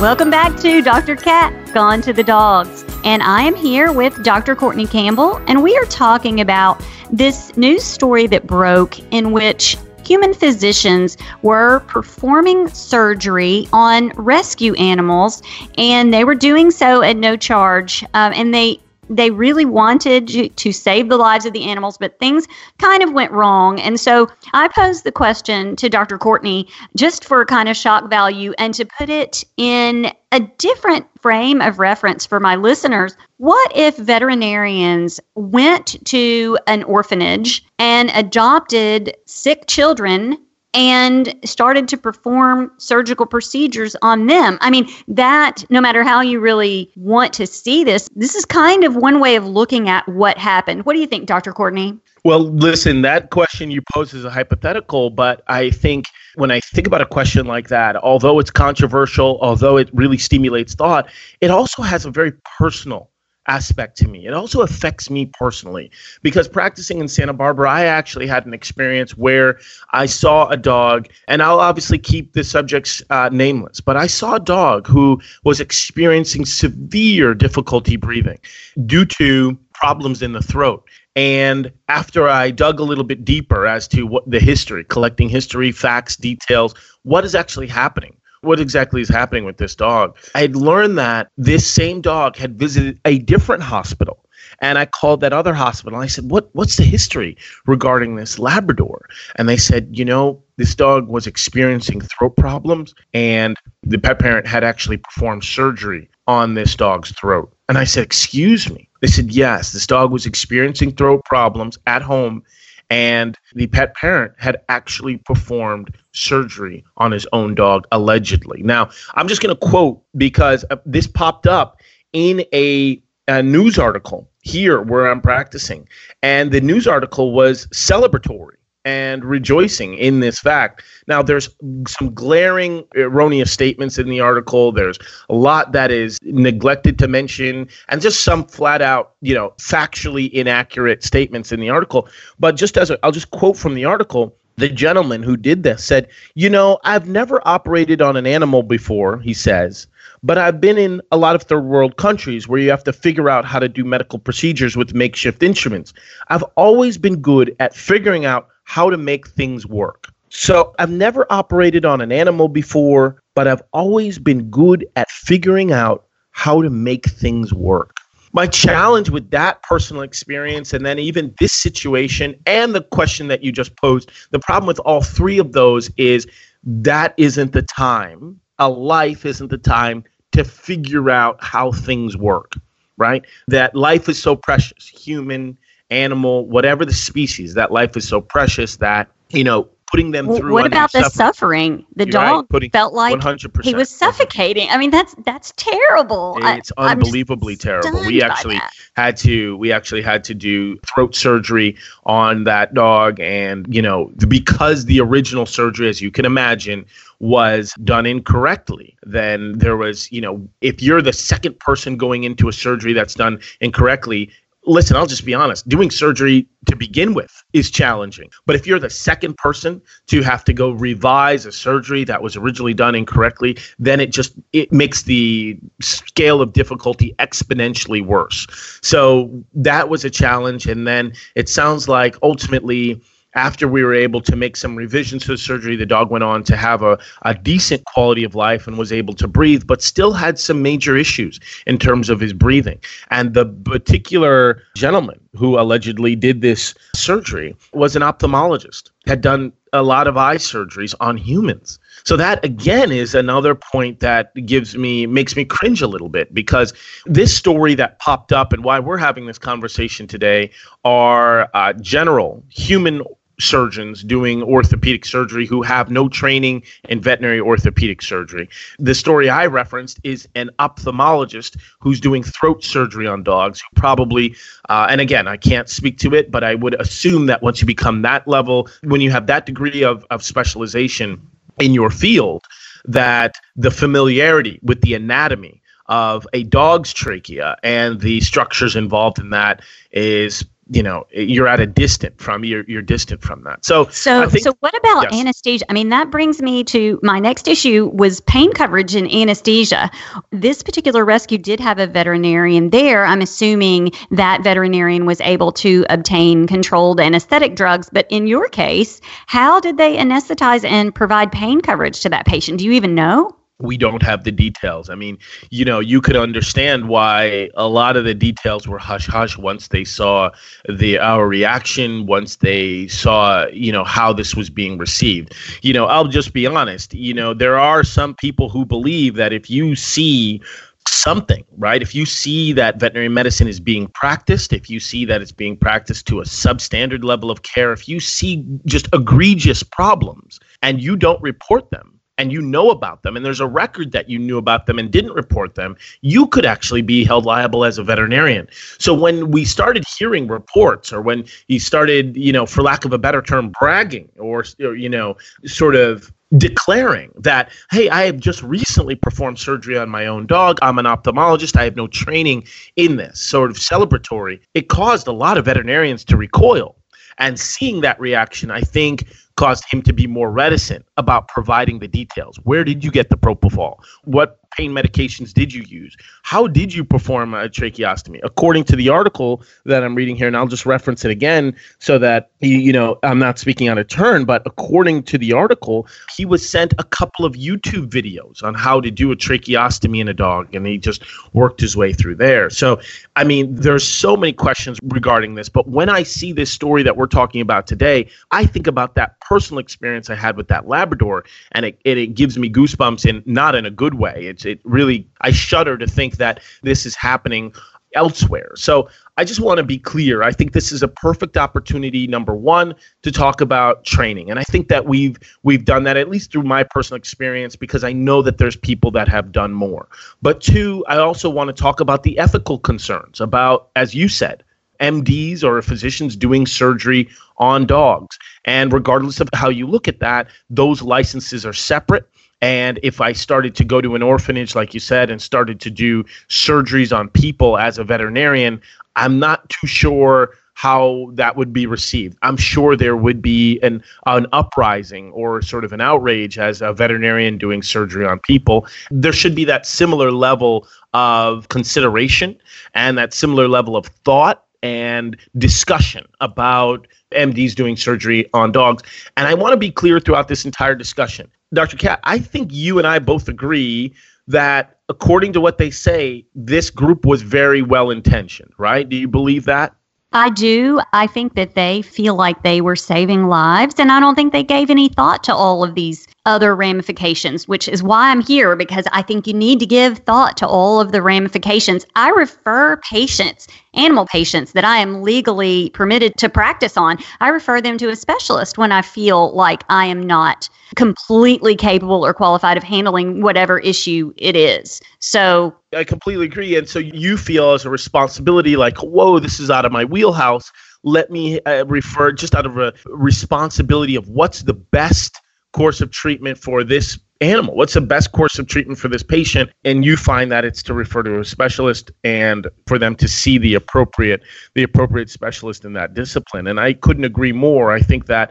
Welcome 0.00 0.30
back 0.30 0.58
to 0.62 0.80
Dr. 0.80 1.14
Cat 1.14 1.74
Gone 1.74 2.00
to 2.00 2.14
the 2.14 2.24
Dogs. 2.24 2.86
And 3.04 3.22
I 3.22 3.42
am 3.42 3.54
here 3.54 3.92
with 3.92 4.24
Dr. 4.24 4.56
Courtney 4.56 4.86
Campbell, 4.86 5.36
and 5.46 5.62
we 5.62 5.76
are 5.76 5.84
talking 5.84 6.40
about 6.40 6.82
this 7.12 7.54
news 7.58 7.84
story 7.84 8.26
that 8.28 8.46
broke 8.46 8.98
in 9.12 9.32
which 9.32 9.76
human 10.02 10.32
physicians 10.32 11.18
were 11.42 11.80
performing 11.80 12.66
surgery 12.68 13.68
on 13.74 14.08
rescue 14.16 14.72
animals, 14.76 15.42
and 15.76 16.14
they 16.14 16.24
were 16.24 16.34
doing 16.34 16.70
so 16.70 17.02
at 17.02 17.18
no 17.18 17.36
charge. 17.36 18.02
Um, 18.14 18.32
and 18.34 18.54
they 18.54 18.80
they 19.10 19.30
really 19.30 19.64
wanted 19.64 20.56
to 20.56 20.72
save 20.72 21.08
the 21.08 21.16
lives 21.16 21.44
of 21.44 21.52
the 21.52 21.64
animals, 21.64 21.98
but 21.98 22.18
things 22.20 22.46
kind 22.78 23.02
of 23.02 23.12
went 23.12 23.32
wrong. 23.32 23.80
And 23.80 23.98
so 23.98 24.28
I 24.54 24.68
posed 24.68 25.02
the 25.02 25.12
question 25.12 25.74
to 25.76 25.88
Dr. 25.88 26.16
Courtney 26.16 26.68
just 26.96 27.24
for 27.24 27.44
kind 27.44 27.68
of 27.68 27.76
shock 27.76 28.08
value 28.08 28.54
and 28.56 28.72
to 28.74 28.84
put 28.84 29.10
it 29.10 29.44
in 29.56 30.12
a 30.32 30.40
different 30.40 31.06
frame 31.20 31.60
of 31.60 31.80
reference 31.80 32.24
for 32.24 32.38
my 32.38 32.54
listeners. 32.54 33.16
What 33.38 33.76
if 33.76 33.96
veterinarians 33.96 35.18
went 35.34 35.96
to 36.06 36.56
an 36.68 36.84
orphanage 36.84 37.64
and 37.80 38.10
adopted 38.14 39.16
sick 39.26 39.66
children 39.66 40.38
and 40.74 41.34
started 41.44 41.88
to 41.88 41.96
perform 41.96 42.70
surgical 42.78 43.26
procedures 43.26 43.96
on 44.02 44.26
them. 44.26 44.58
I 44.60 44.70
mean, 44.70 44.88
that, 45.08 45.64
no 45.70 45.80
matter 45.80 46.04
how 46.04 46.20
you 46.20 46.38
really 46.40 46.90
want 46.96 47.32
to 47.34 47.46
see 47.46 47.82
this, 47.82 48.08
this 48.14 48.34
is 48.34 48.44
kind 48.44 48.84
of 48.84 48.96
one 48.96 49.20
way 49.20 49.36
of 49.36 49.46
looking 49.46 49.88
at 49.88 50.06
what 50.08 50.38
happened. 50.38 50.84
What 50.86 50.94
do 50.94 51.00
you 51.00 51.06
think, 51.06 51.26
Dr. 51.26 51.52
Courtney? 51.52 51.98
Well, 52.24 52.40
listen, 52.40 53.02
that 53.02 53.30
question 53.30 53.70
you 53.70 53.82
pose 53.92 54.14
is 54.14 54.24
a 54.24 54.30
hypothetical, 54.30 55.10
but 55.10 55.42
I 55.48 55.70
think 55.70 56.04
when 56.36 56.50
I 56.50 56.60
think 56.60 56.86
about 56.86 57.00
a 57.00 57.06
question 57.06 57.46
like 57.46 57.68
that, 57.68 57.96
although 57.96 58.38
it's 58.38 58.50
controversial, 58.50 59.38
although 59.40 59.76
it 59.76 59.90
really 59.92 60.18
stimulates 60.18 60.74
thought, 60.74 61.10
it 61.40 61.50
also 61.50 61.82
has 61.82 62.04
a 62.04 62.10
very 62.10 62.32
personal 62.58 63.09
aspect 63.46 63.96
to 63.98 64.08
me. 64.08 64.26
It 64.26 64.34
also 64.34 64.60
affects 64.62 65.10
me 65.10 65.26
personally 65.26 65.90
because 66.22 66.48
practicing 66.48 66.98
in 66.98 67.08
Santa 67.08 67.32
Barbara, 67.32 67.70
I 67.70 67.84
actually 67.84 68.26
had 68.26 68.46
an 68.46 68.54
experience 68.54 69.16
where 69.16 69.58
I 69.92 70.06
saw 70.06 70.48
a 70.48 70.56
dog, 70.56 71.08
and 71.28 71.42
I'll 71.42 71.60
obviously 71.60 71.98
keep 71.98 72.32
the 72.32 72.44
subjects 72.44 73.02
uh, 73.10 73.28
nameless, 73.32 73.80
but 73.80 73.96
I 73.96 74.06
saw 74.06 74.36
a 74.36 74.40
dog 74.40 74.86
who 74.86 75.20
was 75.44 75.60
experiencing 75.60 76.44
severe 76.44 77.34
difficulty 77.34 77.96
breathing 77.96 78.38
due 78.86 79.04
to 79.06 79.58
problems 79.72 80.22
in 80.22 80.32
the 80.32 80.42
throat. 80.42 80.88
And 81.16 81.72
after 81.88 82.28
I 82.28 82.50
dug 82.50 82.78
a 82.78 82.84
little 82.84 83.04
bit 83.04 83.24
deeper 83.24 83.66
as 83.66 83.88
to 83.88 84.06
what 84.06 84.30
the 84.30 84.38
history, 84.38 84.84
collecting 84.84 85.28
history, 85.28 85.72
facts, 85.72 86.16
details, 86.16 86.74
what 87.02 87.24
is 87.24 87.34
actually 87.34 87.66
happening? 87.66 88.16
What 88.42 88.60
exactly 88.60 89.00
is 89.00 89.08
happening 89.08 89.44
with 89.44 89.58
this 89.58 89.74
dog. 89.74 90.16
I 90.34 90.40
had 90.40 90.56
learned 90.56 90.98
that 90.98 91.30
this 91.36 91.70
same 91.70 92.00
dog 92.00 92.36
had 92.36 92.58
visited 92.58 92.98
a 93.04 93.18
different 93.18 93.62
hospital. 93.62 94.24
And 94.62 94.78
I 94.78 94.86
called 94.86 95.20
that 95.20 95.34
other 95.34 95.52
hospital. 95.52 95.98
I 95.98 96.06
said, 96.06 96.30
"What? 96.30 96.48
What's 96.54 96.76
the 96.76 96.82
history 96.82 97.36
regarding 97.66 98.16
this 98.16 98.38
Labrador?" 98.38 99.06
And 99.36 99.48
they 99.48 99.58
said, 99.58 99.88
"You 99.92 100.04
know, 100.04 100.42
this 100.56 100.74
dog 100.74 101.08
was 101.08 101.26
experiencing 101.26 102.00
throat 102.00 102.36
problems, 102.36 102.94
and 103.12 103.56
the 103.82 103.98
pet 103.98 104.18
parent 104.18 104.46
had 104.46 104.64
actually 104.64 104.96
performed 104.96 105.44
surgery 105.44 106.08
on 106.26 106.54
this 106.54 106.74
dog's 106.74 107.12
throat." 107.12 107.52
And 107.68 107.76
I 107.76 107.84
said, 107.84 108.02
"Excuse 108.02 108.70
me." 108.70 108.88
They 109.02 109.08
said, 109.08 109.30
"Yes, 109.30 109.72
this 109.72 109.86
dog 109.86 110.10
was 110.10 110.26
experiencing 110.26 110.92
throat 110.92 111.22
problems 111.26 111.78
at 111.86 112.02
home, 112.02 112.42
and 112.88 113.36
the 113.54 113.66
pet 113.66 113.94
parent 113.94 114.32
had 114.38 114.56
actually 114.68 115.18
performed 115.18 115.94
surgery 116.12 116.84
on 116.96 117.12
his 117.12 117.26
own 117.32 117.54
dog 117.54 117.86
allegedly. 117.92 118.62
Now, 118.62 118.90
I'm 119.14 119.28
just 119.28 119.42
going 119.42 119.54
to 119.54 119.68
quote 119.68 120.02
because 120.16 120.64
uh, 120.70 120.76
this 120.84 121.06
popped 121.06 121.46
up 121.46 121.80
in 122.12 122.44
a, 122.52 123.00
a, 123.28 123.42
news 123.42 123.78
article 123.78 124.28
here 124.42 124.80
where 124.82 125.10
I'm 125.10 125.20
practicing, 125.20 125.88
and 126.22 126.50
the 126.50 126.60
news 126.60 126.86
article 126.86 127.32
was 127.32 127.66
celebratory 127.68 128.56
and 128.84 129.24
rejoicing 129.24 129.94
in 129.94 130.20
this 130.20 130.38
fact. 130.38 130.82
Now, 131.06 131.22
there's 131.22 131.48
some 131.86 132.14
glaring 132.14 132.84
erroneous 132.96 133.52
statements 133.52 133.98
in 133.98 134.08
the 134.08 134.20
article. 134.20 134.72
There's 134.72 134.98
a 135.28 135.34
lot 135.34 135.72
that 135.72 135.90
is 135.90 136.18
neglected 136.22 136.98
to 137.00 137.08
mention, 137.08 137.68
and 137.88 138.00
just 138.00 138.24
some 138.24 138.46
flat 138.46 138.80
out, 138.80 139.12
you 139.20 139.34
know, 139.34 139.52
factually 139.58 140.30
inaccurate 140.30 141.04
statements 141.04 141.52
in 141.52 141.60
the 141.60 141.70
article. 141.70 142.08
But 142.38 142.56
just 142.56 142.78
as 142.78 142.90
a, 142.90 142.98
I'll 143.04 143.12
just 143.12 143.30
quote 143.30 143.56
from 143.56 143.74
the 143.74 143.84
article. 143.84 144.36
The 144.60 144.68
gentleman 144.68 145.22
who 145.22 145.38
did 145.38 145.62
this 145.62 145.82
said, 145.82 146.06
You 146.34 146.50
know, 146.50 146.78
I've 146.84 147.08
never 147.08 147.40
operated 147.48 148.02
on 148.02 148.14
an 148.14 148.26
animal 148.26 148.62
before, 148.62 149.18
he 149.20 149.32
says, 149.32 149.86
but 150.22 150.36
I've 150.36 150.60
been 150.60 150.76
in 150.76 151.00
a 151.10 151.16
lot 151.16 151.34
of 151.34 151.44
third 151.44 151.64
world 151.64 151.96
countries 151.96 152.46
where 152.46 152.60
you 152.60 152.68
have 152.68 152.84
to 152.84 152.92
figure 152.92 153.30
out 153.30 153.46
how 153.46 153.58
to 153.58 153.70
do 153.70 153.86
medical 153.86 154.18
procedures 154.18 154.76
with 154.76 154.92
makeshift 154.92 155.42
instruments. 155.42 155.94
I've 156.28 156.42
always 156.56 156.98
been 156.98 157.22
good 157.22 157.56
at 157.58 157.74
figuring 157.74 158.26
out 158.26 158.48
how 158.64 158.90
to 158.90 158.98
make 158.98 159.28
things 159.28 159.66
work. 159.66 160.12
So 160.28 160.74
I've 160.78 160.90
never 160.90 161.26
operated 161.30 161.86
on 161.86 162.02
an 162.02 162.12
animal 162.12 162.48
before, 162.48 163.22
but 163.34 163.48
I've 163.48 163.62
always 163.72 164.18
been 164.18 164.50
good 164.50 164.86
at 164.94 165.10
figuring 165.10 165.72
out 165.72 166.04
how 166.32 166.60
to 166.60 166.68
make 166.68 167.06
things 167.06 167.54
work. 167.54 167.96
My 168.32 168.46
challenge 168.46 169.10
with 169.10 169.30
that 169.30 169.62
personal 169.62 170.02
experience, 170.02 170.72
and 170.72 170.86
then 170.86 170.98
even 170.98 171.34
this 171.40 171.52
situation, 171.52 172.36
and 172.46 172.74
the 172.74 172.82
question 172.82 173.28
that 173.28 173.42
you 173.42 173.50
just 173.50 173.76
posed, 173.76 174.10
the 174.30 174.38
problem 174.38 174.66
with 174.66 174.78
all 174.80 175.02
three 175.02 175.38
of 175.38 175.52
those 175.52 175.90
is 175.96 176.26
that 176.62 177.14
isn't 177.16 177.52
the 177.52 177.62
time. 177.62 178.38
A 178.58 178.68
life 178.68 179.26
isn't 179.26 179.48
the 179.48 179.58
time 179.58 180.04
to 180.32 180.44
figure 180.44 181.10
out 181.10 181.42
how 181.42 181.72
things 181.72 182.16
work, 182.16 182.54
right? 182.98 183.24
That 183.48 183.74
life 183.74 184.08
is 184.08 184.22
so 184.22 184.36
precious, 184.36 184.86
human, 184.86 185.58
animal, 185.90 186.46
whatever 186.46 186.84
the 186.84 186.92
species, 186.92 187.54
that 187.54 187.72
life 187.72 187.96
is 187.96 188.06
so 188.06 188.20
precious 188.20 188.76
that, 188.76 189.08
you 189.30 189.42
know, 189.42 189.68
putting 189.90 190.10
them 190.10 190.26
through. 190.26 190.52
What 190.52 190.66
about 190.66 190.92
the 190.92 191.08
suffering? 191.10 191.84
The 191.96 192.04
You're 192.04 192.12
dog 192.12 192.46
right, 192.52 192.72
felt 192.72 192.94
like 192.94 193.16
100%. 193.18 193.64
he 193.64 193.74
was 193.74 193.88
suffocating. 193.88 194.68
I 194.70 194.78
mean, 194.78 194.90
that's 194.90 195.14
that's 195.24 195.52
terrible. 195.56 196.38
It's 196.40 196.72
I, 196.76 196.92
unbelievably 196.92 197.56
terrible. 197.56 198.00
We 198.06 198.22
actually 198.22 198.60
had 198.96 199.16
to 199.18 199.56
we 199.56 199.72
actually 199.72 200.02
had 200.02 200.24
to 200.24 200.34
do 200.34 200.78
throat 200.94 201.14
surgery 201.14 201.76
on 202.04 202.44
that 202.44 202.74
dog, 202.74 203.18
and 203.20 203.72
you 203.74 203.82
know 203.82 204.12
because 204.28 204.84
the 204.84 205.00
original 205.00 205.46
surgery, 205.46 205.88
as 205.88 206.00
you 206.00 206.10
can 206.10 206.24
imagine, 206.24 206.86
was 207.18 207.72
done 207.84 208.06
incorrectly, 208.06 208.96
then 209.02 209.58
there 209.58 209.76
was, 209.76 210.10
you 210.10 210.20
know, 210.20 210.46
if 210.60 210.82
you're 210.82 211.02
the 211.02 211.12
second 211.12 211.58
person 211.60 211.96
going 211.96 212.24
into 212.24 212.48
a 212.48 212.52
surgery 212.52 212.92
that's 212.92 213.14
done 213.14 213.38
incorrectly, 213.60 214.30
listen, 214.66 214.96
I'll 214.96 215.06
just 215.06 215.24
be 215.24 215.34
honest, 215.34 215.68
doing 215.68 215.90
surgery 215.90 216.46
to 216.66 216.76
begin 216.76 217.14
with 217.14 217.32
is 217.52 217.70
challenging. 217.70 218.30
But 218.46 218.56
if 218.56 218.66
you're 218.66 218.78
the 218.78 218.90
second 218.90 219.36
person 219.36 219.80
to 220.08 220.22
have 220.22 220.44
to 220.44 220.52
go 220.52 220.70
revise 220.70 221.46
a 221.46 221.52
surgery 221.52 222.04
that 222.04 222.22
was 222.22 222.36
originally 222.36 222.74
done 222.74 222.94
incorrectly, 222.94 223.56
then 223.78 224.00
it 224.00 224.12
just 224.12 224.34
it 224.52 224.72
makes 224.72 225.02
the 225.02 225.58
scale 225.80 226.42
of 226.42 226.52
difficulty 226.52 227.14
exponentially 227.18 228.04
worse. 228.04 228.46
So 228.82 229.30
that 229.54 229.88
was 229.88 230.04
a 230.04 230.10
challenge 230.10 230.66
and 230.66 230.86
then 230.86 231.12
it 231.34 231.48
sounds 231.48 231.88
like 231.88 232.16
ultimately 232.22 233.00
after 233.34 233.68
we 233.68 233.82
were 233.82 233.94
able 233.94 234.20
to 234.20 234.36
make 234.36 234.56
some 234.56 234.74
revisions 234.74 235.24
to 235.24 235.32
the 235.32 235.38
surgery, 235.38 235.76
the 235.76 235.86
dog 235.86 236.10
went 236.10 236.24
on 236.24 236.42
to 236.44 236.56
have 236.56 236.82
a, 236.82 236.98
a 237.22 237.34
decent 237.34 237.84
quality 237.84 238.24
of 238.24 238.34
life 238.34 238.66
and 238.66 238.76
was 238.76 238.92
able 238.92 239.14
to 239.14 239.28
breathe, 239.28 239.66
but 239.66 239.82
still 239.82 240.12
had 240.12 240.38
some 240.38 240.62
major 240.62 240.96
issues 240.96 241.38
in 241.66 241.78
terms 241.78 242.08
of 242.10 242.20
his 242.20 242.32
breathing. 242.32 242.78
And 243.10 243.34
the 243.34 243.46
particular 243.46 244.62
gentleman 244.74 245.20
who 245.36 245.58
allegedly 245.58 246.16
did 246.16 246.40
this 246.40 246.74
surgery 246.94 247.56
was 247.72 247.94
an 247.94 248.02
ophthalmologist, 248.02 248.90
had 249.06 249.20
done 249.20 249.52
a 249.72 249.82
lot 249.82 250.08
of 250.08 250.16
eye 250.16 250.36
surgeries 250.36 250.94
on 250.98 251.16
humans. 251.16 251.78
So 252.04 252.16
that 252.16 252.44
again 252.44 252.90
is 252.90 253.14
another 253.14 253.54
point 253.54 254.00
that 254.00 254.34
gives 254.46 254.76
me 254.76 255.06
makes 255.06 255.36
me 255.36 255.44
cringe 255.44 255.80
a 255.82 255.86
little 255.86 256.08
bit 256.08 256.34
because 256.34 256.72
this 257.06 257.36
story 257.36 257.74
that 257.76 257.98
popped 258.00 258.32
up 258.32 258.52
and 258.52 258.64
why 258.64 258.80
we're 258.80 258.96
having 258.96 259.26
this 259.26 259.38
conversation 259.38 260.06
today 260.06 260.50
are 260.84 261.48
uh, 261.54 261.72
general 261.74 262.42
human 262.48 263.02
surgeons 263.40 264.02
doing 264.02 264.42
orthopedic 264.42 265.04
surgery 265.04 265.46
who 265.46 265.62
have 265.62 265.90
no 265.90 266.08
training 266.08 266.62
in 266.88 267.00
veterinary 267.00 267.40
orthopedic 267.40 268.02
surgery. 268.02 268.48
The 268.78 268.94
story 268.94 269.28
I 269.28 269.46
referenced 269.46 270.00
is 270.04 270.28
an 270.34 270.50
ophthalmologist 270.58 271.56
who's 271.80 272.00
doing 272.00 272.22
throat 272.22 272.62
surgery 272.62 273.06
on 273.06 273.22
dogs, 273.22 273.60
who 273.60 273.80
probably, 273.80 274.36
uh, 274.68 274.86
and 274.90 275.00
again, 275.00 275.26
I 275.26 275.36
can't 275.36 275.68
speak 275.68 275.98
to 275.98 276.14
it, 276.14 276.30
but 276.30 276.44
I 276.44 276.54
would 276.54 276.80
assume 276.80 277.26
that 277.26 277.42
once 277.42 277.60
you 277.60 277.66
become 277.66 278.02
that 278.02 278.26
level, 278.28 278.68
when 278.84 279.00
you 279.00 279.10
have 279.10 279.26
that 279.26 279.46
degree 279.46 279.82
of, 279.82 280.04
of 280.10 280.22
specialization 280.22 281.20
in 281.58 281.74
your 281.74 281.90
field, 281.90 282.44
that 282.84 283.34
the 283.56 283.70
familiarity 283.70 284.58
with 284.62 284.80
the 284.82 284.94
anatomy 284.94 285.60
of 285.86 286.26
a 286.32 286.44
dog's 286.44 286.92
trachea 286.92 287.56
and 287.62 288.00
the 288.00 288.20
structures 288.20 288.76
involved 288.76 289.18
in 289.18 289.30
that 289.30 289.60
is 289.90 290.44
you 290.70 290.82
know 290.82 291.06
you're 291.10 291.48
at 291.48 291.60
a 291.60 291.66
distant 291.66 292.18
from 292.20 292.44
you're 292.44 292.64
you're 292.68 292.82
distant 292.82 293.22
from 293.22 293.42
that. 293.42 293.64
So 293.64 293.88
so 293.88 294.28
think, 294.28 294.44
so 294.44 294.54
what 294.60 294.76
about 294.76 295.10
yes. 295.10 295.20
anesthesia? 295.20 295.64
I 295.68 295.72
mean 295.72 295.88
that 295.88 296.10
brings 296.10 296.40
me 296.40 296.62
to 296.64 296.98
my 297.02 297.18
next 297.18 297.48
issue 297.48 297.90
was 297.92 298.20
pain 298.20 298.52
coverage 298.52 298.94
in 298.94 299.10
anesthesia. 299.10 299.90
This 300.30 300.62
particular 300.62 301.04
rescue 301.04 301.38
did 301.38 301.58
have 301.60 301.78
a 301.78 301.86
veterinarian 301.86 302.70
there. 302.70 303.04
I'm 303.04 303.20
assuming 303.20 303.90
that 304.12 304.44
veterinarian 304.44 305.06
was 305.06 305.20
able 305.22 305.52
to 305.52 305.84
obtain 305.90 306.46
controlled 306.46 307.00
anesthetic 307.00 307.56
drugs. 307.56 307.90
But 307.92 308.06
in 308.10 308.26
your 308.26 308.48
case 308.48 309.00
how 309.26 309.58
did 309.58 309.76
they 309.76 309.96
anesthetize 309.96 310.64
and 310.64 310.94
provide 310.94 311.32
pain 311.32 311.60
coverage 311.60 312.00
to 312.00 312.08
that 312.10 312.26
patient? 312.26 312.58
Do 312.58 312.64
you 312.64 312.72
even 312.72 312.94
know 312.94 313.36
we 313.60 313.76
don't 313.76 314.02
have 314.02 314.24
the 314.24 314.32
details. 314.32 314.90
I 314.90 314.94
mean, 314.94 315.18
you 315.50 315.64
know, 315.64 315.80
you 315.80 316.00
could 316.00 316.16
understand 316.16 316.88
why 316.88 317.50
a 317.54 317.68
lot 317.68 317.96
of 317.96 318.04
the 318.04 318.14
details 318.14 318.66
were 318.66 318.78
hush 318.78 319.06
hush 319.06 319.36
once 319.36 319.68
they 319.68 319.84
saw 319.84 320.30
the 320.68 320.98
our 320.98 321.28
reaction, 321.28 322.06
once 322.06 322.36
they 322.36 322.88
saw, 322.88 323.46
you 323.48 323.72
know, 323.72 323.84
how 323.84 324.12
this 324.12 324.34
was 324.34 324.50
being 324.50 324.78
received. 324.78 325.34
You 325.62 325.72
know, 325.72 325.86
I'll 325.86 326.08
just 326.08 326.32
be 326.32 326.46
honest, 326.46 326.94
you 326.94 327.14
know, 327.14 327.34
there 327.34 327.58
are 327.58 327.84
some 327.84 328.14
people 328.14 328.48
who 328.48 328.64
believe 328.64 329.14
that 329.16 329.32
if 329.32 329.50
you 329.50 329.76
see 329.76 330.40
something, 330.88 331.44
right? 331.58 331.82
If 331.82 331.94
you 331.94 332.06
see 332.06 332.52
that 332.54 332.80
veterinary 332.80 333.08
medicine 333.08 333.48
is 333.48 333.60
being 333.60 333.88
practiced, 333.88 334.52
if 334.52 334.70
you 334.70 334.80
see 334.80 335.04
that 335.04 335.20
it's 335.20 335.32
being 335.32 335.56
practiced 335.56 336.06
to 336.08 336.20
a 336.20 336.24
substandard 336.24 337.04
level 337.04 337.30
of 337.30 337.42
care, 337.42 337.72
if 337.72 337.88
you 337.88 338.00
see 338.00 338.44
just 338.64 338.88
egregious 338.92 339.62
problems 339.62 340.40
and 340.62 340.82
you 340.82 340.96
don't 340.96 341.20
report 341.22 341.70
them, 341.70 341.99
and 342.20 342.30
you 342.30 342.42
know 342.42 342.70
about 342.70 343.02
them 343.02 343.16
and 343.16 343.24
there's 343.24 343.40
a 343.40 343.46
record 343.46 343.92
that 343.92 344.10
you 344.10 344.18
knew 344.18 344.36
about 344.36 344.66
them 344.66 344.78
and 344.78 344.90
didn't 344.90 345.14
report 345.14 345.54
them, 345.54 345.74
you 346.02 346.26
could 346.26 346.44
actually 346.44 346.82
be 346.82 347.02
held 347.02 347.24
liable 347.24 347.64
as 347.64 347.78
a 347.78 347.82
veterinarian. 347.82 348.46
So 348.78 348.92
when 348.92 349.30
we 349.30 349.46
started 349.46 349.84
hearing 349.98 350.28
reports 350.28 350.92
or 350.92 351.00
when 351.00 351.24
he 351.48 351.58
started, 351.58 352.14
you 352.18 352.30
know, 352.30 352.44
for 352.44 352.62
lack 352.62 352.84
of 352.84 352.92
a 352.92 352.98
better 352.98 353.22
term, 353.22 353.52
bragging 353.58 354.10
or, 354.18 354.44
or 354.62 354.76
you 354.76 354.88
know, 354.90 355.16
sort 355.46 355.74
of 355.74 356.12
declaring 356.36 357.10
that, 357.16 357.50
hey, 357.70 357.88
I 357.88 358.02
have 358.02 358.18
just 358.18 358.42
recently 358.42 358.96
performed 358.96 359.38
surgery 359.38 359.78
on 359.78 359.88
my 359.88 360.06
own 360.06 360.26
dog. 360.26 360.58
I'm 360.60 360.78
an 360.78 360.84
ophthalmologist. 360.84 361.56
I 361.56 361.64
have 361.64 361.74
no 361.74 361.86
training 361.86 362.44
in 362.76 362.96
this, 362.96 363.18
sort 363.18 363.50
of 363.50 363.56
celebratory. 363.56 364.40
It 364.52 364.68
caused 364.68 365.06
a 365.06 365.12
lot 365.12 365.38
of 365.38 365.46
veterinarians 365.46 366.04
to 366.04 366.18
recoil. 366.18 366.76
And 367.16 367.40
seeing 367.40 367.80
that 367.80 367.98
reaction, 367.98 368.50
I 368.50 368.60
think 368.60 369.08
caused 369.40 369.64
him 369.72 369.80
to 369.80 369.94
be 369.94 370.06
more 370.06 370.30
reticent 370.30 370.84
about 370.98 371.26
providing 371.28 371.78
the 371.78 371.88
details. 371.88 372.36
Where 372.44 372.62
did 372.62 372.84
you 372.84 372.90
get 372.90 373.08
the 373.08 373.16
propofol? 373.16 373.78
What 374.04 374.40
pain 374.50 374.72
medications 374.72 375.32
did 375.32 375.52
you 375.54 375.62
use? 375.62 375.96
How 376.22 376.46
did 376.46 376.74
you 376.74 376.84
perform 376.84 377.34
a 377.34 377.48
tracheostomy? 377.48 378.20
According 378.22 378.64
to 378.64 378.76
the 378.76 378.88
article 378.88 379.42
that 379.64 379.82
I'm 379.82 379.94
reading 379.94 380.16
here, 380.16 380.26
and 380.26 380.36
I'll 380.36 380.46
just 380.46 380.66
reference 380.66 381.04
it 381.04 381.10
again 381.10 381.56
so 381.78 381.98
that 381.98 382.30
you, 382.40 382.58
you 382.58 382.72
know 382.72 382.98
I'm 383.02 383.18
not 383.18 383.38
speaking 383.38 383.68
on 383.68 383.78
a 383.78 383.84
turn, 383.84 384.24
but 384.24 384.42
according 384.44 385.04
to 385.04 385.18
the 385.18 385.32
article, 385.32 385.86
he 386.16 386.24
was 386.24 386.46
sent 386.46 386.74
a 386.78 386.84
couple 386.84 387.24
of 387.24 387.34
YouTube 387.34 387.86
videos 387.86 388.42
on 388.42 388.54
how 388.54 388.80
to 388.80 388.90
do 388.90 389.12
a 389.12 389.16
tracheostomy 389.16 390.00
in 390.00 390.08
a 390.08 390.14
dog, 390.14 390.54
and 390.54 390.66
he 390.66 390.78
just 390.78 391.02
worked 391.32 391.60
his 391.60 391.76
way 391.76 391.92
through 391.92 392.16
there. 392.16 392.50
So, 392.50 392.80
I 393.16 393.24
mean, 393.24 393.54
there's 393.54 393.86
so 393.86 394.16
many 394.16 394.32
questions 394.32 394.78
regarding 394.84 395.34
this, 395.34 395.48
but 395.48 395.68
when 395.68 395.88
I 395.88 396.02
see 396.02 396.32
this 396.32 396.50
story 396.50 396.82
that 396.82 396.96
we're 396.96 397.06
talking 397.06 397.40
about 397.40 397.66
today, 397.66 398.08
I 398.32 398.46
think 398.46 398.66
about 398.66 398.94
that 398.96 399.18
personal 399.30 399.60
experience 399.60 400.10
I 400.10 400.16
had 400.16 400.36
with 400.36 400.48
that 400.48 400.66
Labrador, 400.66 401.24
and 401.52 401.64
it, 401.64 401.78
it, 401.84 401.96
it 401.96 402.14
gives 402.14 402.36
me 402.36 402.50
goosebumps 402.50 403.08
in 403.08 403.22
not 403.24 403.54
in 403.54 403.64
a 403.64 403.70
good 403.70 403.94
way. 403.94 404.26
It's 404.26 404.44
it 404.44 404.60
really 404.64 405.08
I 405.20 405.30
shudder 405.30 405.78
to 405.78 405.86
think 405.86 406.16
that 406.16 406.42
this 406.62 406.84
is 406.84 406.96
happening 406.96 407.54
elsewhere. 407.94 408.52
So 408.56 408.88
I 409.16 409.24
just 409.24 409.40
want 409.40 409.58
to 409.58 409.64
be 409.64 409.78
clear. 409.78 410.22
I 410.22 410.32
think 410.32 410.52
this 410.52 410.72
is 410.72 410.82
a 410.82 410.88
perfect 410.88 411.36
opportunity 411.36 412.06
number 412.06 412.34
1 412.34 412.74
to 413.02 413.12
talk 413.12 413.40
about 413.40 413.84
training. 413.84 414.30
And 414.30 414.38
I 414.38 414.44
think 414.44 414.68
that 414.68 414.86
we've 414.86 415.16
we've 415.42 415.64
done 415.64 415.84
that 415.84 415.96
at 415.96 416.08
least 416.08 416.32
through 416.32 416.44
my 416.44 416.62
personal 416.62 416.96
experience 416.96 417.56
because 417.56 417.84
I 417.84 417.92
know 417.92 418.22
that 418.22 418.38
there's 418.38 418.56
people 418.56 418.90
that 418.92 419.08
have 419.08 419.32
done 419.32 419.52
more. 419.52 419.88
But 420.22 420.40
two, 420.40 420.84
I 420.88 420.96
also 420.98 421.30
want 421.30 421.48
to 421.48 421.62
talk 421.62 421.80
about 421.80 422.02
the 422.02 422.18
ethical 422.18 422.58
concerns 422.58 423.20
about 423.20 423.70
as 423.76 423.94
you 423.94 424.08
said, 424.08 424.42
MDs 424.80 425.44
or 425.44 425.60
physicians 425.62 426.16
doing 426.16 426.46
surgery 426.46 427.08
on 427.36 427.66
dogs. 427.66 428.18
And 428.44 428.72
regardless 428.72 429.20
of 429.20 429.28
how 429.34 429.48
you 429.48 429.66
look 429.66 429.88
at 429.88 430.00
that, 430.00 430.28
those 430.48 430.82
licenses 430.82 431.44
are 431.44 431.52
separate. 431.52 432.08
And 432.40 432.80
if 432.82 433.00
I 433.00 433.12
started 433.12 433.54
to 433.56 433.64
go 433.64 433.80
to 433.80 433.94
an 433.94 434.02
orphanage, 434.02 434.54
like 434.54 434.72
you 434.72 434.80
said, 434.80 435.10
and 435.10 435.20
started 435.20 435.60
to 435.60 435.70
do 435.70 436.04
surgeries 436.28 436.96
on 436.96 437.08
people 437.08 437.58
as 437.58 437.76
a 437.76 437.84
veterinarian, 437.84 438.62
I'm 438.96 439.18
not 439.18 439.48
too 439.50 439.66
sure 439.66 440.34
how 440.54 441.10
that 441.14 441.36
would 441.36 441.54
be 441.54 441.66
received. 441.66 442.18
I'm 442.20 442.36
sure 442.36 442.76
there 442.76 442.96
would 442.96 443.22
be 443.22 443.58
an 443.60 443.82
an 444.04 444.26
uprising 444.32 445.10
or 445.12 445.40
sort 445.40 445.64
of 445.64 445.72
an 445.72 445.80
outrage 445.80 446.38
as 446.38 446.60
a 446.60 446.74
veterinarian 446.74 447.38
doing 447.38 447.62
surgery 447.62 448.04
on 448.04 448.18
people. 448.18 448.66
There 448.90 449.12
should 449.12 449.34
be 449.34 449.44
that 449.46 449.64
similar 449.64 450.12
level 450.12 450.66
of 450.92 451.48
consideration 451.48 452.38
and 452.74 452.98
that 452.98 453.14
similar 453.14 453.48
level 453.48 453.74
of 453.74 453.86
thought 454.04 454.44
and 454.62 455.16
discussion 455.38 456.06
about 456.20 456.86
MDs 457.12 457.54
doing 457.54 457.76
surgery 457.76 458.28
on 458.34 458.52
dogs. 458.52 458.82
And 459.16 459.26
I 459.26 459.34
want 459.34 459.52
to 459.52 459.56
be 459.56 459.70
clear 459.70 460.00
throughout 460.00 460.28
this 460.28 460.44
entire 460.44 460.74
discussion. 460.74 461.30
Dr. 461.52 461.76
Cat, 461.76 462.00
I 462.04 462.18
think 462.18 462.52
you 462.52 462.78
and 462.78 462.86
I 462.86 462.98
both 462.98 463.28
agree 463.28 463.94
that 464.28 464.78
according 464.88 465.32
to 465.32 465.40
what 465.40 465.58
they 465.58 465.70
say, 465.70 466.24
this 466.34 466.70
group 466.70 467.04
was 467.04 467.22
very 467.22 467.62
well 467.62 467.90
intentioned, 467.90 468.52
right? 468.58 468.88
Do 468.88 468.96
you 468.96 469.08
believe 469.08 469.44
that? 469.46 469.74
I 470.12 470.30
do. 470.30 470.80
I 470.92 471.06
think 471.06 471.34
that 471.34 471.54
they 471.54 471.82
feel 471.82 472.16
like 472.16 472.42
they 472.42 472.60
were 472.60 472.74
saving 472.74 473.28
lives, 473.28 473.76
and 473.78 473.92
I 473.92 474.00
don't 474.00 474.16
think 474.16 474.32
they 474.32 474.42
gave 474.42 474.68
any 474.68 474.88
thought 474.88 475.22
to 475.24 475.34
all 475.34 475.62
of 475.62 475.76
these 475.76 476.06
other 476.26 476.54
ramifications, 476.54 477.48
which 477.48 477.66
is 477.66 477.82
why 477.82 478.10
I'm 478.10 478.20
here 478.20 478.54
because 478.54 478.84
I 478.92 479.00
think 479.00 479.26
you 479.26 479.32
need 479.32 479.58
to 479.60 479.66
give 479.66 479.98
thought 479.98 480.36
to 480.38 480.46
all 480.46 480.78
of 480.78 480.92
the 480.92 481.00
ramifications. 481.00 481.86
I 481.96 482.10
refer 482.10 482.76
patients, 482.78 483.48
animal 483.72 484.06
patients 484.06 484.52
that 484.52 484.64
I 484.64 484.78
am 484.78 485.02
legally 485.02 485.70
permitted 485.70 486.12
to 486.18 486.28
practice 486.28 486.76
on, 486.76 486.98
I 487.20 487.28
refer 487.28 487.62
them 487.62 487.78
to 487.78 487.88
a 487.88 487.96
specialist 487.96 488.58
when 488.58 488.70
I 488.70 488.82
feel 488.82 489.32
like 489.34 489.64
I 489.70 489.86
am 489.86 490.02
not 490.02 490.48
completely 490.76 491.56
capable 491.56 492.04
or 492.04 492.12
qualified 492.12 492.58
of 492.58 492.62
handling 492.62 493.22
whatever 493.22 493.58
issue 493.58 494.12
it 494.16 494.36
is. 494.36 494.80
So 494.98 495.54
I 495.74 495.84
completely 495.84 496.26
agree. 496.26 496.54
And 496.56 496.68
so 496.68 496.78
you 496.78 497.16
feel 497.16 497.52
as 497.52 497.64
a 497.64 497.70
responsibility 497.70 498.56
like, 498.56 498.76
whoa, 498.78 499.20
this 499.20 499.40
is 499.40 499.50
out 499.50 499.64
of 499.64 499.72
my 499.72 499.86
wheelhouse. 499.86 500.52
Let 500.82 501.10
me 501.10 501.40
uh, 501.40 501.64
refer 501.66 502.12
just 502.12 502.34
out 502.34 502.44
of 502.44 502.58
a 502.58 502.74
responsibility 502.86 503.96
of 503.96 504.08
what's 504.08 504.42
the 504.42 504.54
best 504.54 505.18
course 505.52 505.80
of 505.80 505.90
treatment 505.90 506.38
for 506.38 506.64
this 506.64 506.98
animal? 507.20 507.54
What's 507.54 507.74
the 507.74 507.80
best 507.80 508.12
course 508.12 508.38
of 508.38 508.46
treatment 508.46 508.78
for 508.78 508.88
this 508.88 509.02
patient? 509.02 509.50
And 509.64 509.84
you 509.84 509.96
find 509.96 510.32
that 510.32 510.44
it's 510.44 510.62
to 510.64 510.74
refer 510.74 511.02
to 511.02 511.20
a 511.20 511.24
specialist 511.24 511.90
and 512.04 512.48
for 512.66 512.78
them 512.78 512.96
to 512.96 513.08
see 513.08 513.38
the 513.38 513.54
appropriate 513.54 514.22
the 514.54 514.62
appropriate 514.62 515.10
specialist 515.10 515.64
in 515.64 515.72
that 515.74 515.94
discipline. 515.94 516.46
And 516.46 516.58
I 516.58 516.72
couldn't 516.72 517.04
agree 517.04 517.32
more. 517.32 517.72
I 517.72 517.80
think 517.80 518.06
that 518.06 518.30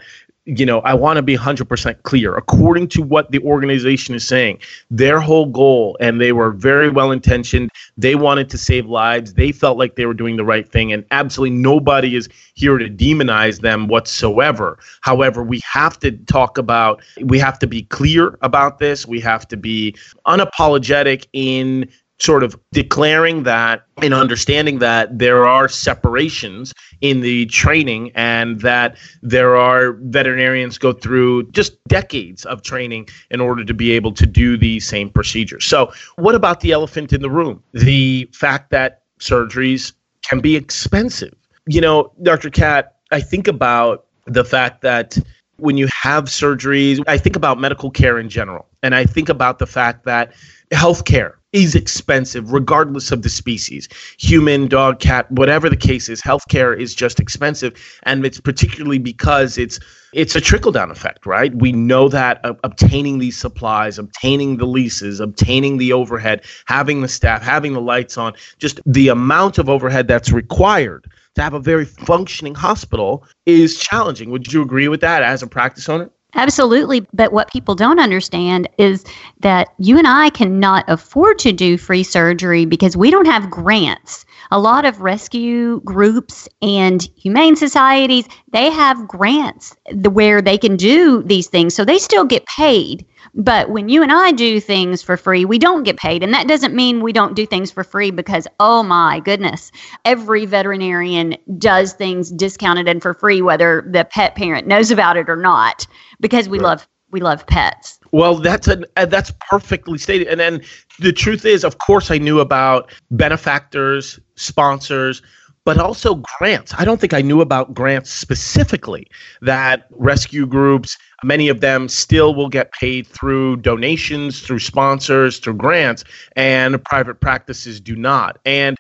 you 0.57 0.65
know, 0.65 0.79
I 0.81 0.93
want 0.93 1.17
to 1.17 1.21
be 1.21 1.38
100% 1.38 2.03
clear. 2.03 2.35
According 2.35 2.88
to 2.89 3.01
what 3.01 3.31
the 3.31 3.39
organization 3.39 4.15
is 4.15 4.27
saying, 4.27 4.59
their 4.89 5.19
whole 5.19 5.45
goal, 5.45 5.97
and 5.99 6.19
they 6.19 6.31
were 6.31 6.51
very 6.51 6.89
well 6.89 7.12
intentioned, 7.12 7.69
they 7.97 8.15
wanted 8.15 8.49
to 8.49 8.57
save 8.57 8.88
lives. 8.88 9.33
They 9.33 9.51
felt 9.51 9.77
like 9.77 9.95
they 9.95 10.05
were 10.05 10.13
doing 10.13 10.38
the 10.38 10.45
right 10.45 10.67
thing, 10.67 10.91
and 10.91 11.05
absolutely 11.12 11.55
nobody 11.57 12.15
is 12.15 12.29
here 12.55 12.77
to 12.77 12.89
demonize 12.89 13.62
them 13.62 13.88
whatsoever. 13.88 14.79
However, 15.01 15.43
we 15.43 15.62
have 15.71 15.99
to 15.99 16.12
talk 16.12 16.57
about, 16.57 17.03
we 17.21 17.38
have 17.39 17.59
to 17.59 17.67
be 17.67 17.83
clear 17.83 18.38
about 18.41 18.79
this. 18.79 19.05
We 19.05 19.19
have 19.21 19.47
to 19.49 19.57
be 19.57 19.95
unapologetic 20.25 21.27
in 21.33 21.89
sort 22.19 22.43
of 22.43 22.60
declaring 22.71 23.43
that 23.43 23.84
and 24.01 24.13
understanding 24.13 24.79
that 24.79 25.17
there 25.17 25.45
are 25.45 25.67
separations 25.69 26.73
in 27.01 27.21
the 27.21 27.45
training 27.47 28.12
and 28.13 28.60
that 28.62 28.97
there 29.21 29.55
are 29.55 29.93
veterinarians 29.93 30.77
go 30.77 30.91
through 30.91 31.49
just 31.51 31.82
decades 31.88 32.45
of 32.45 32.62
training 32.62 33.08
in 33.32 33.39
order 33.39 33.63
to 33.63 33.73
be 33.73 33.91
able 33.91 34.12
to 34.12 34.25
do 34.25 34.58
the 34.58 34.79
same 34.82 35.10
procedures. 35.10 35.65
So, 35.65 35.91
what 36.17 36.36
about 36.36 36.60
the 36.60 36.71
elephant 36.71 37.13
in 37.13 37.21
the 37.21 37.29
room? 37.29 37.63
The 37.73 38.29
fact 38.34 38.69
that 38.71 39.03
surgeries 39.19 39.93
can 40.23 40.41
be 40.41 40.55
expensive. 40.55 41.34
You 41.67 41.82
know, 41.82 42.12
Dr. 42.21 42.49
Cat, 42.49 42.97
I 43.12 43.21
think 43.21 43.47
about 43.47 44.05
the 44.25 44.43
fact 44.43 44.82
that 44.82 45.17
when 45.58 45.77
you 45.77 45.88
have 46.01 46.25
surgeries, 46.25 47.03
I 47.08 47.17
think 47.17 47.36
about 47.36 47.60
medical 47.60 47.91
care 47.91 48.17
in 48.17 48.29
general. 48.29 48.67
And 48.82 48.95
I 48.95 49.05
think 49.05 49.29
about 49.29 49.60
the 49.60 49.67
fact 49.67 50.05
that 50.05 50.34
healthcare 50.71 51.34
is 51.51 51.73
expensive 51.75 52.51
regardless 52.51 53.12
of 53.12 53.23
the 53.23 53.29
species. 53.29 53.89
Human 54.19 54.67
dog 54.67 54.99
cat 54.99 55.29
whatever 55.31 55.69
the 55.69 55.75
case 55.75 56.07
is 56.09 56.21
healthcare 56.21 56.77
is 56.77 56.93
just 56.93 57.19
expensive 57.19 57.73
and 58.03 58.25
it's 58.25 58.39
particularly 58.39 58.99
because 58.99 59.57
it's 59.57 59.79
it's 60.13 60.35
a 60.35 60.41
trickle 60.41 60.71
down 60.71 60.91
effect 60.91 61.25
right? 61.25 61.53
We 61.55 61.71
know 61.71 62.07
that 62.09 62.43
uh, 62.43 62.53
obtaining 62.63 63.19
these 63.19 63.38
supplies 63.38 63.97
obtaining 63.97 64.57
the 64.57 64.67
leases 64.67 65.19
obtaining 65.19 65.77
the 65.77 65.93
overhead 65.93 66.43
having 66.65 67.01
the 67.01 67.07
staff 67.07 67.41
having 67.41 67.73
the 67.73 67.81
lights 67.81 68.17
on 68.17 68.33
just 68.59 68.79
the 68.85 69.07
amount 69.09 69.57
of 69.57 69.69
overhead 69.69 70.07
that's 70.07 70.31
required 70.31 71.12
to 71.35 71.41
have 71.41 71.53
a 71.53 71.59
very 71.59 71.85
functioning 71.85 72.55
hospital 72.55 73.23
is 73.45 73.77
challenging. 73.77 74.29
Would 74.29 74.51
you 74.51 74.62
agree 74.62 74.88
with 74.88 75.01
that 75.01 75.23
as 75.23 75.41
a 75.41 75.47
practice 75.47 75.88
owner 75.88 76.12
Absolutely. 76.35 77.05
But 77.13 77.33
what 77.33 77.51
people 77.51 77.75
don't 77.75 77.99
understand 77.99 78.69
is 78.77 79.03
that 79.39 79.69
you 79.79 79.97
and 79.97 80.07
I 80.07 80.29
cannot 80.29 80.85
afford 80.87 81.39
to 81.39 81.51
do 81.51 81.77
free 81.77 82.03
surgery 82.03 82.65
because 82.65 82.95
we 82.95 83.09
don't 83.09 83.25
have 83.25 83.49
grants. 83.49 84.25
A 84.51 84.59
lot 84.59 84.85
of 84.85 85.01
rescue 85.01 85.79
groups 85.81 86.49
and 86.62 87.07
humane 87.15 87.55
societies, 87.55 88.27
they 88.51 88.71
have 88.71 89.07
grants 89.07 89.75
where 89.93 90.41
they 90.41 90.57
can 90.57 90.75
do 90.75 91.21
these 91.23 91.47
things. 91.47 91.75
So 91.75 91.85
they 91.85 91.99
still 91.99 92.25
get 92.25 92.45
paid. 92.47 93.05
But 93.35 93.69
when 93.69 93.89
you 93.89 94.01
and 94.01 94.12
I 94.12 94.31
do 94.31 94.59
things 94.59 95.03
for 95.03 95.17
free, 95.17 95.45
we 95.45 95.59
don't 95.59 95.83
get 95.83 95.97
paid. 95.97 96.23
And 96.23 96.33
that 96.33 96.47
doesn't 96.47 96.73
mean 96.73 97.03
we 97.03 97.13
don't 97.13 97.35
do 97.35 97.45
things 97.45 97.69
for 97.69 97.83
free 97.83 98.09
because, 98.09 98.47
oh 98.59 98.81
my 98.81 99.19
goodness, 99.19 99.71
every 100.03 100.45
veterinarian 100.45 101.38
does 101.59 101.93
things 101.93 102.31
discounted 102.31 102.88
and 102.88 103.01
for 103.01 103.13
free, 103.13 103.41
whether 103.43 103.88
the 103.91 104.05
pet 104.05 104.35
parent 104.35 104.65
knows 104.65 104.89
about 104.89 105.15
it 105.15 105.29
or 105.29 105.35
not, 105.35 105.85
because 106.19 106.49
we 106.49 106.57
right. 106.57 106.65
love 106.65 106.88
we 107.12 107.21
love 107.21 107.45
pets. 107.47 107.98
Well, 108.12 108.36
that's 108.36 108.67
a 108.67 108.84
uh, 108.98 109.06
that's 109.06 109.32
perfectly 109.50 109.98
stated. 109.98 110.28
And 110.28 110.39
then 110.39 110.62
the 111.00 111.13
truth 111.13 111.45
is, 111.45 111.63
of 111.63 111.78
course, 111.78 112.12
I 112.12 112.17
knew 112.17 112.39
about 112.39 112.91
benefactors, 113.12 114.19
sponsors, 114.36 115.22
but 115.65 115.78
also 115.78 116.15
grants. 116.39 116.74
I 116.78 116.86
don't 116.86 117.00
think 117.00 117.13
I 117.13 117.22
knew 117.22 117.41
about 117.41 117.74
grants 117.74 118.10
specifically. 118.12 119.08
That 119.41 119.86
rescue 119.91 120.48
groups, 120.48 120.98
many 121.24 121.48
of 121.50 121.62
them 121.62 121.88
still 121.88 122.34
will 122.34 122.50
get 122.50 122.72
paid 122.72 123.06
through 123.06 123.58
donations, 123.58 124.41
through 124.41 124.60
sponsors, 124.60 125.38
through 125.38 125.56
grants, 125.56 126.04
and 126.36 126.84
private 126.86 127.22
practices 127.22 127.80
do 127.80 127.95
not. 127.95 128.39
And 128.45 128.78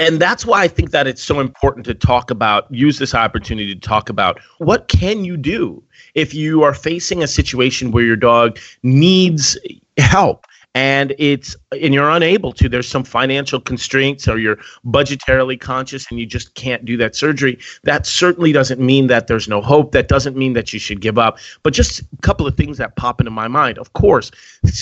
and 0.00 0.18
that's 0.18 0.46
why 0.46 0.62
I 0.62 0.68
think 0.68 0.92
that 0.92 1.06
it's 1.06 1.22
so 1.22 1.40
important 1.40 1.84
to 1.84 1.94
talk 1.94 2.30
about, 2.30 2.72
use 2.72 2.98
this 2.98 3.14
opportunity 3.14 3.74
to 3.74 3.80
talk 3.80 4.08
about 4.08 4.40
what 4.58 4.88
can 4.88 5.24
you 5.24 5.36
do 5.36 5.82
if 6.14 6.32
you 6.32 6.62
are 6.62 6.72
facing 6.72 7.22
a 7.22 7.26
situation 7.26 7.92
where 7.92 8.04
your 8.04 8.16
dog 8.16 8.58
needs 8.82 9.58
help 9.98 10.46
and 10.74 11.14
it's 11.18 11.56
and 11.72 11.92
you're 11.92 12.10
unable 12.10 12.52
to 12.52 12.68
there's 12.68 12.86
some 12.86 13.02
financial 13.02 13.60
constraints 13.60 14.28
or 14.28 14.38
you're 14.38 14.56
budgetarily 14.86 15.60
conscious 15.60 16.06
and 16.10 16.20
you 16.20 16.26
just 16.26 16.54
can't 16.54 16.84
do 16.84 16.96
that 16.96 17.16
surgery 17.16 17.58
that 17.82 18.06
certainly 18.06 18.52
doesn't 18.52 18.80
mean 18.80 19.08
that 19.08 19.26
there's 19.26 19.48
no 19.48 19.60
hope. 19.60 19.92
That 19.92 20.08
doesn't 20.08 20.36
mean 20.36 20.52
that 20.52 20.72
you 20.72 20.78
should 20.78 21.00
give 21.00 21.18
up. 21.18 21.38
But 21.62 21.74
just 21.74 22.00
a 22.00 22.06
couple 22.22 22.46
of 22.46 22.56
things 22.56 22.78
that 22.78 22.96
pop 22.96 23.20
into 23.20 23.32
my 23.32 23.48
mind. 23.48 23.78
Of 23.78 23.92
course 23.94 24.30